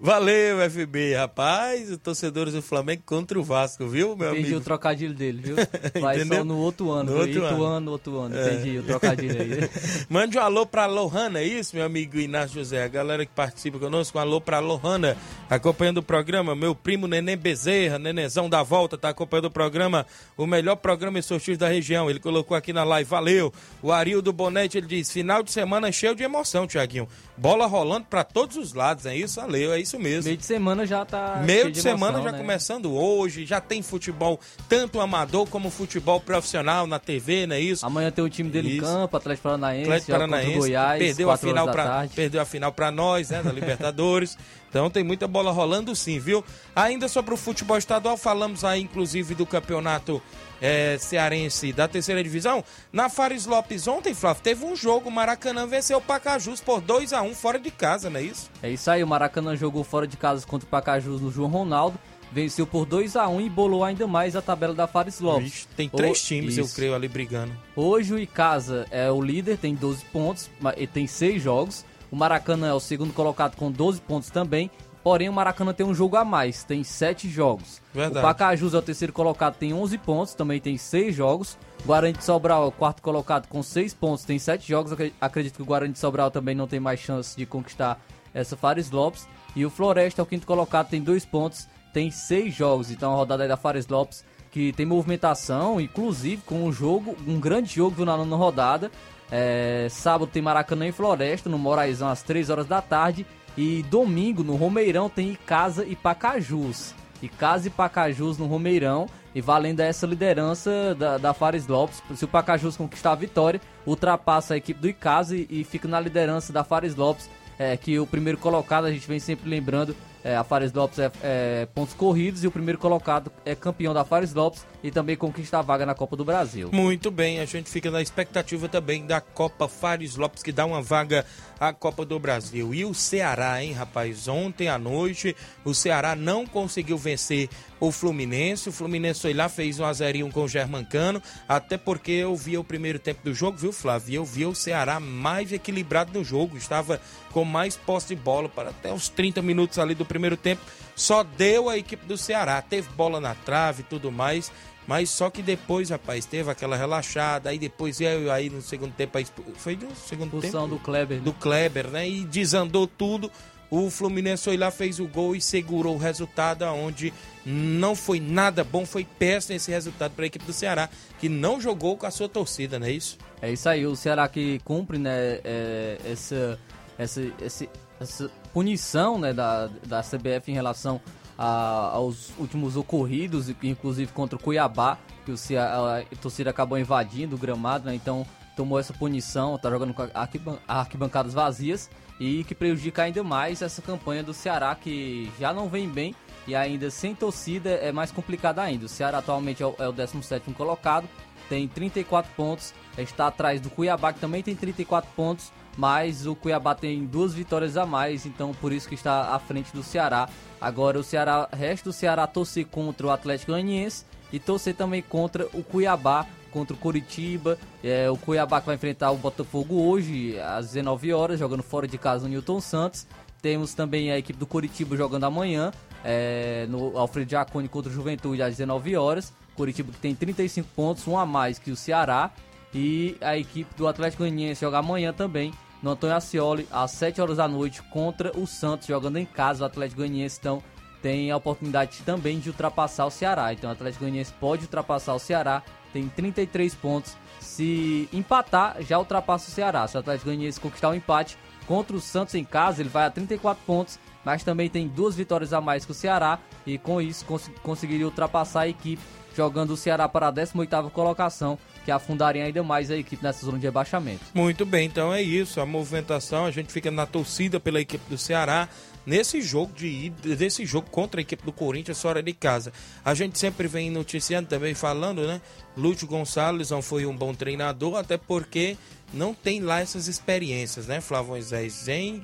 [0.00, 4.60] Valeu, FB, rapaz, torcedores do Flamengo contra o Vasco, viu, meu Entendi amigo?
[4.60, 5.56] o trocadilho dele, viu?
[6.00, 7.10] Vai só no outro ano.
[7.10, 7.64] No outro ano.
[7.64, 8.36] ano, outro ano.
[8.36, 8.54] É.
[8.54, 9.70] Entendi o trocadilho aí.
[10.08, 12.84] Mande um alô pra Lohana, é isso, meu amigo Inácio José?
[12.84, 15.16] A galera que participa conosco, um alô pra Lohana,
[15.50, 16.54] acompanhando o programa.
[16.54, 21.58] Meu primo Neném Bezerra, Nenezão da Volta, tá acompanhando o programa, o melhor programa esportivo
[21.58, 22.08] da região.
[22.08, 23.52] Ele colocou aqui na live, valeu.
[23.82, 27.08] O Arildo Bonete, ele diz, final de semana cheio de emoção, Tiaguinho.
[27.36, 29.40] Bola rolando pra todos os lados, é isso?
[29.40, 30.24] Valeu, é isso mesmo.
[30.24, 31.40] Meio de semana já tá.
[31.44, 32.38] Meio de semana emoção, já né?
[32.38, 37.86] começando hoje, já tem futebol, tanto amador como futebol profissional na TV, não é isso?
[37.86, 38.86] Amanhã tem o time dele em Isso.
[38.86, 43.30] campo, Atlético Paranaense, Atlético Paranaense Goiás, perdeu a final para perdeu a final para nós,
[43.30, 44.36] né, da Libertadores.
[44.68, 46.44] Então tem muita bola rolando sim, viu?
[46.76, 50.20] Ainda sobre o futebol estadual, falamos aí inclusive do campeonato
[50.60, 52.62] eh, cearense da terceira divisão.
[52.92, 57.12] Na Fares Lopes ontem, Flávio, teve um jogo, o Maracanã venceu o Pacajus por 2
[57.12, 58.50] a 1 fora de casa, não é isso?
[58.62, 61.98] É isso aí, o Maracanã jogou fora de casa contra o Pacajus no João Ronaldo,
[62.30, 65.44] venceu por 2 a 1 e bolou ainda mais a tabela da Fares Lopes.
[65.44, 66.74] Vixe, tem três O- times, eu Isso.
[66.76, 67.52] creio, ali brigando.
[67.74, 71.86] Hoje o Icasa é o líder, tem 12 pontos, e tem 6 jogos.
[72.10, 74.70] O Maracanã é o segundo colocado com 12 pontos também.
[75.02, 77.80] Porém, o Maracanã tem um jogo a mais, tem 7 jogos.
[77.94, 78.18] Verdade.
[78.18, 81.56] O Pacajus é o terceiro colocado, tem 11 pontos, também tem 6 jogos.
[81.86, 84.92] Guarani de Sobral é o quarto colocado com 6 pontos, tem 7 jogos.
[84.92, 87.98] Acre- Acredito que o Guarani de Sobral também não tem mais chance de conquistar
[88.34, 89.26] essa Fares Lopes.
[89.56, 92.90] E o Floresta é o quinto colocado, tem 2 pontos, tem 6 jogos.
[92.90, 97.38] Então a rodada aí da Fares Lopes, que tem movimentação, inclusive com um jogo, um
[97.40, 98.90] grande jogo viu, na nona rodada.
[99.30, 103.26] É, sábado tem Maracanã e Floresta, no Moraizão, às 3 horas da tarde.
[103.56, 106.94] E domingo, no Romeirão, tem Icasa e Pacajus.
[107.20, 109.08] Icasa e Pacajus no Romeirão.
[109.34, 112.02] E valendo essa liderança da, da Fares Lopes.
[112.14, 116.00] Se o Pacajus conquistar a vitória, ultrapassa a equipe do Icasa e, e fica na
[116.00, 117.28] liderança da Fares Lopes.
[117.58, 119.94] É, que o primeiro colocado, a gente vem sempre lembrando,
[120.24, 124.04] é, a Fares Lopes é, é pontos corridos e o primeiro colocado é campeão da
[124.04, 126.70] Fares Lopes e também conquista a vaga na Copa do Brasil.
[126.72, 130.82] Muito bem, a gente fica na expectativa também da Copa Fares Lopes, que dá uma
[130.82, 131.24] vaga
[131.58, 132.72] à Copa do Brasil.
[132.72, 134.28] E o Ceará, hein, rapaz?
[134.28, 137.48] Ontem à noite, o Ceará não conseguiu vencer
[137.80, 138.68] o Fluminense.
[138.68, 142.60] O Fluminense foi lá, fez um a 0 com o Germancano, até porque eu via
[142.60, 144.16] o primeiro tempo do jogo, viu, Flávio?
[144.16, 147.00] Eu via o Ceará mais equilibrado no jogo, estava
[147.32, 150.62] com mais posse de bola para até os 30 minutos ali do primeiro tempo.
[150.96, 154.50] Só deu a equipe do Ceará, teve bola na trave e tudo mais.
[154.86, 159.18] Mas só que depois, rapaz, teve aquela relaxada, aí depois veio aí no segundo tempo,
[159.56, 160.76] foi no segundo Expulsão tempo?
[160.76, 161.18] do Kleber.
[161.18, 161.22] né?
[161.24, 162.08] Do Kleber, né?
[162.08, 163.30] E desandou tudo.
[163.70, 167.12] O Fluminense foi lá, fez o gol e segurou o resultado, onde
[167.44, 170.88] não foi nada bom, foi péssimo esse resultado para a equipe do Ceará,
[171.20, 173.18] que não jogou com a sua torcida, não é isso?
[173.42, 176.58] É isso aí, o Ceará que cumpre né, é, essa,
[176.98, 177.68] essa, esse-
[178.00, 181.00] essa punição né, da, da CBF em relação
[181.36, 187.36] a- aos últimos ocorridos, inclusive contra o Cuiabá, que o Ceará, a torcida acabou invadindo
[187.36, 188.26] o gramado, né, então
[188.56, 191.88] tomou essa punição, tá jogando com arquiban- arquibancadas vazias
[192.18, 196.14] e que prejudica ainda mais essa campanha do Ceará que já não vem bem
[196.46, 198.86] e ainda sem torcida é mais complicado ainda.
[198.86, 201.08] O Ceará atualmente é o, é o 17º colocado,
[201.48, 206.74] tem 34 pontos, está atrás do Cuiabá que também tem 34 pontos, mas o Cuiabá
[206.74, 210.28] tem duas vitórias a mais, então por isso que está à frente do Ceará.
[210.60, 215.46] Agora o Ceará, resta do Ceará torcer contra o Atlético Goianiense e torcer também contra
[215.54, 217.56] o Cuiabá, contra o Curitiba.
[217.80, 221.96] É, o Cuiabá que vai enfrentar o Botafogo hoje às 19 horas, jogando fora de
[221.96, 223.06] casa no Newton Santos.
[223.40, 225.70] Temos também a equipe do Curitiba jogando amanhã,
[226.04, 229.32] é, no Alfredo Jaconi contra o Juventude às 19 horas.
[229.54, 232.32] Curitiba que tem 35 pontos, um a mais que o Ceará.
[232.74, 235.52] E a equipe do Atlético Goianiense joga amanhã também
[235.82, 239.64] no Antônio Ascioli às 7 horas da noite contra o Santos, jogando em casa.
[239.64, 240.62] O Atlético Goianiense então
[241.00, 243.52] tem a oportunidade também de ultrapassar o Ceará.
[243.52, 245.62] Então o Atlético Goianiense pode ultrapassar o Ceará,
[245.92, 247.16] tem 33 pontos.
[247.40, 249.86] Se empatar, já ultrapassa o Ceará.
[249.86, 253.10] Se o Atlético Goianiense conquistar o empate contra o Santos em casa, ele vai a
[253.10, 257.24] 34 pontos, mas também tem duas vitórias a mais que o Ceará e com isso
[257.24, 259.02] cons conseguiria ultrapassar a equipe,
[259.38, 263.56] jogando o Ceará para a 18ª colocação, que afundaria ainda mais a equipe nessa zona
[263.56, 264.24] de rebaixamento.
[264.34, 268.18] Muito bem, então é isso, a movimentação, a gente fica na torcida pela equipe do
[268.18, 268.68] Ceará
[269.06, 272.72] nesse jogo de desse jogo contra a equipe do Corinthians fora de casa.
[273.04, 275.40] A gente sempre vem noticiando também falando, né?
[275.76, 278.76] Lúcio Gonçalves não foi um bom treinador, até porque
[279.14, 281.86] não tem lá essas experiências, né, Flávio Moisés?
[281.86, 282.20] Em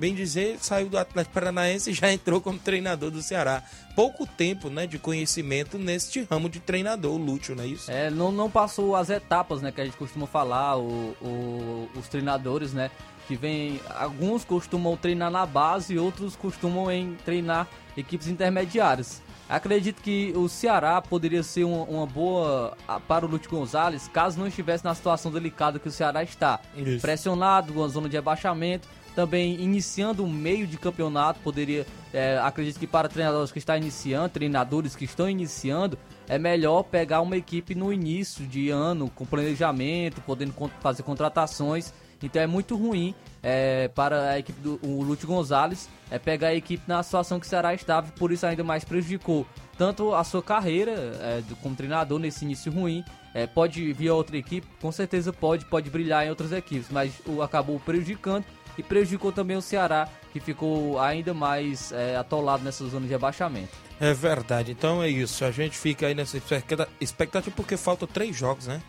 [0.00, 3.62] bem dizer, saiu do Atlético Paranaense e já entrou como treinador do Ceará.
[3.94, 7.90] Pouco tempo, né, de conhecimento neste ramo de treinador, o Lúcio, não é isso?
[7.90, 12.08] É, não, não passou as etapas, né, que a gente costuma falar, o, o- os
[12.08, 12.90] treinadores, né,
[13.28, 19.22] que vem, alguns costumam treinar na base e outros costumam em treinar equipes intermediárias.
[19.48, 24.38] Acredito que o Ceará poderia ser uma, uma boa ah, para o Lúcio Gonzalez caso
[24.38, 26.60] não estivesse na situação delicada que o Ceará está.
[26.76, 27.00] Isso.
[27.00, 32.86] Pressionado, uma zona de abaixamento, também iniciando o meio de campeonato, poderia, é, acredito que
[32.86, 35.98] para treinadores que estão iniciando, treinadores que estão iniciando,
[36.28, 41.92] é melhor pegar uma equipe no início de ano, com planejamento, podendo fazer contratações.
[42.22, 46.54] Então é muito ruim é, para a equipe do o Lúcio Gonzalez é pegar a
[46.54, 49.46] equipe na situação que o Ceará estava, por isso ainda mais prejudicou
[49.78, 53.02] tanto a sua carreira é, como treinador nesse início ruim.
[53.32, 57.12] É, pode vir a outra equipe, com certeza pode, pode brilhar em outras equipes, mas
[57.24, 58.44] o acabou prejudicando
[58.80, 63.68] e prejudicou também o Ceará, que ficou ainda mais é, atolado nessa zona de abaixamento.
[64.00, 65.44] É verdade, então é isso.
[65.44, 68.80] A gente fica aí nessa expecta- expectativa porque faltam três jogos, né?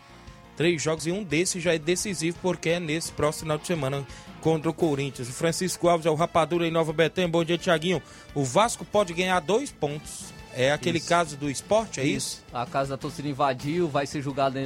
[0.56, 4.06] Três jogos e um desses já é decisivo porque é nesse próximo final de semana
[4.40, 5.28] contra o Corinthians.
[5.28, 7.28] O Francisco Alves é o Rapadura em Nova Betânia.
[7.28, 8.02] Bom dia, Tiaguinho.
[8.34, 10.32] O Vasco pode ganhar dois pontos.
[10.54, 11.08] É aquele Isso.
[11.08, 12.44] caso do esporte, é isso?
[12.52, 14.22] A casa da torcida invadiu, vai ser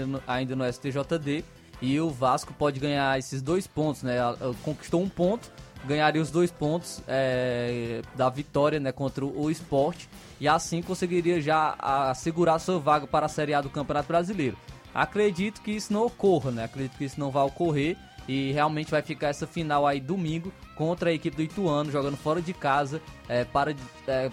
[0.07, 1.45] no, ainda no STJD
[1.81, 4.17] e o Vasco pode ganhar esses dois pontos, né?
[4.63, 5.51] Conquistou um ponto,
[5.85, 10.09] ganharia os dois pontos é, da vitória né, contra o, o esporte
[10.41, 14.57] e assim conseguiria já assegurar sua vaga para a Série A do Campeonato Brasileiro.
[14.95, 16.65] Acredito que isso não ocorra, né?
[16.65, 17.97] Acredito que isso não vai ocorrer
[18.27, 22.41] e realmente vai ficar essa final aí domingo contra a equipe do Ituano, jogando fora
[22.41, 23.75] de casa é, para,
[24.07, 24.31] é,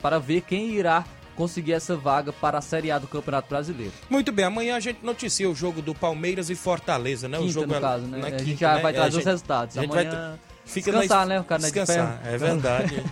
[0.00, 1.04] para ver quem irá
[1.34, 3.92] conseguir essa vaga para a Série A do Campeonato Brasileiro.
[4.08, 7.38] Muito bem, amanhã a gente noticia o jogo do Palmeiras e Fortaleza, né?
[7.38, 8.18] o Quinta, jogo no é caso, né?
[8.18, 8.82] na A gente quinta, já né?
[8.82, 9.74] vai É, trazer os resultados.
[9.76, 11.40] gente Amanhã fica descansar, na- né?
[11.40, 12.34] O cara é de Descansar, ferro.
[12.34, 13.04] é verdade.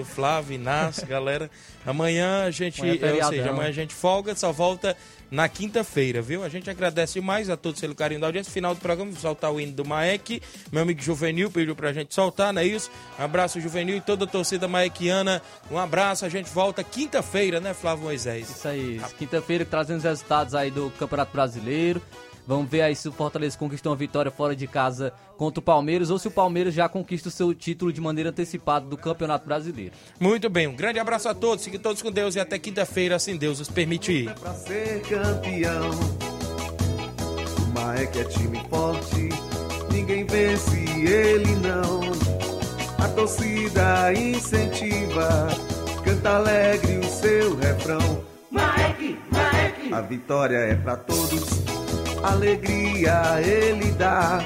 [0.00, 1.50] o Flávio, Inácio, galera.
[1.86, 4.96] Amanhã a gente, Amanhã é ou seja, amanhã a gente folga, só volta
[5.30, 6.44] na quinta-feira, viu?
[6.44, 8.52] A gente agradece mais a todos pelo carinho da audiência.
[8.52, 10.40] Final do programa, vou soltar o hino do Maek.
[10.70, 12.90] Meu amigo Juvenil pediu pra gente soltar, não é isso?
[13.18, 15.42] Um abraço, Juvenil, e toda a torcida maequiana.
[15.70, 18.48] Um abraço, a gente volta quinta-feira, né, Flávio Moisés?
[18.48, 22.00] Isso aí, quinta-feira trazendo os resultados aí do Campeonato Brasileiro.
[22.46, 26.10] Vamos ver aí se o Fortaleza conquistou uma vitória fora de casa contra o Palmeiras
[26.10, 29.92] ou se o Palmeiras já conquista o seu título de maneira antecipada do Campeonato Brasileiro.
[30.20, 33.36] Muito bem, um grande abraço a todos, fiquem todos com Deus e até quinta-feira, assim
[33.36, 34.32] Deus os permitir.
[34.34, 35.90] pra ser campeão.
[37.58, 39.28] O Maek é time forte,
[39.90, 42.00] ninguém vence ele não.
[43.02, 45.48] A torcida incentiva,
[46.04, 48.24] canta alegre o seu refrão.
[48.50, 51.64] Maek, Maek, a vitória é pra todos,
[52.24, 54.44] alegria ele dá.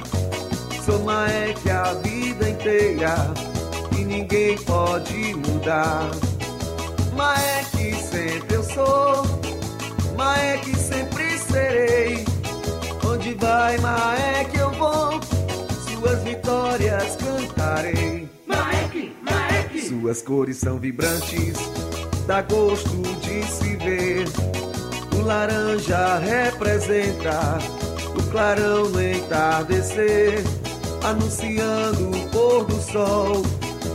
[0.84, 3.14] Sou Maek a vida inteira
[3.96, 6.10] e ninguém pode mudar.
[7.14, 9.22] Maek sempre eu sou,
[10.16, 12.24] Maek sempre serei.
[13.06, 15.20] Onde vai Maek eu vou,
[15.88, 18.28] suas vitórias cantarei.
[18.46, 21.56] Maek, Maek, suas cores são vibrantes,
[22.26, 24.77] dá gosto de se ver.
[25.18, 27.58] O laranja representa
[28.16, 30.44] o clarão no entardecer,
[31.02, 33.42] anunciando o pôr do sol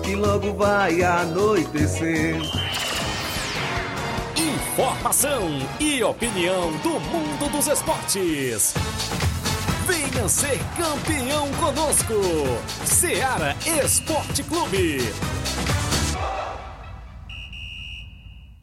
[0.03, 2.35] que logo vai anoitecer.
[4.35, 8.73] Informação e opinião do mundo dos esportes.
[9.87, 12.13] Venha ser campeão conosco.
[12.85, 14.99] Seara Esporte Clube.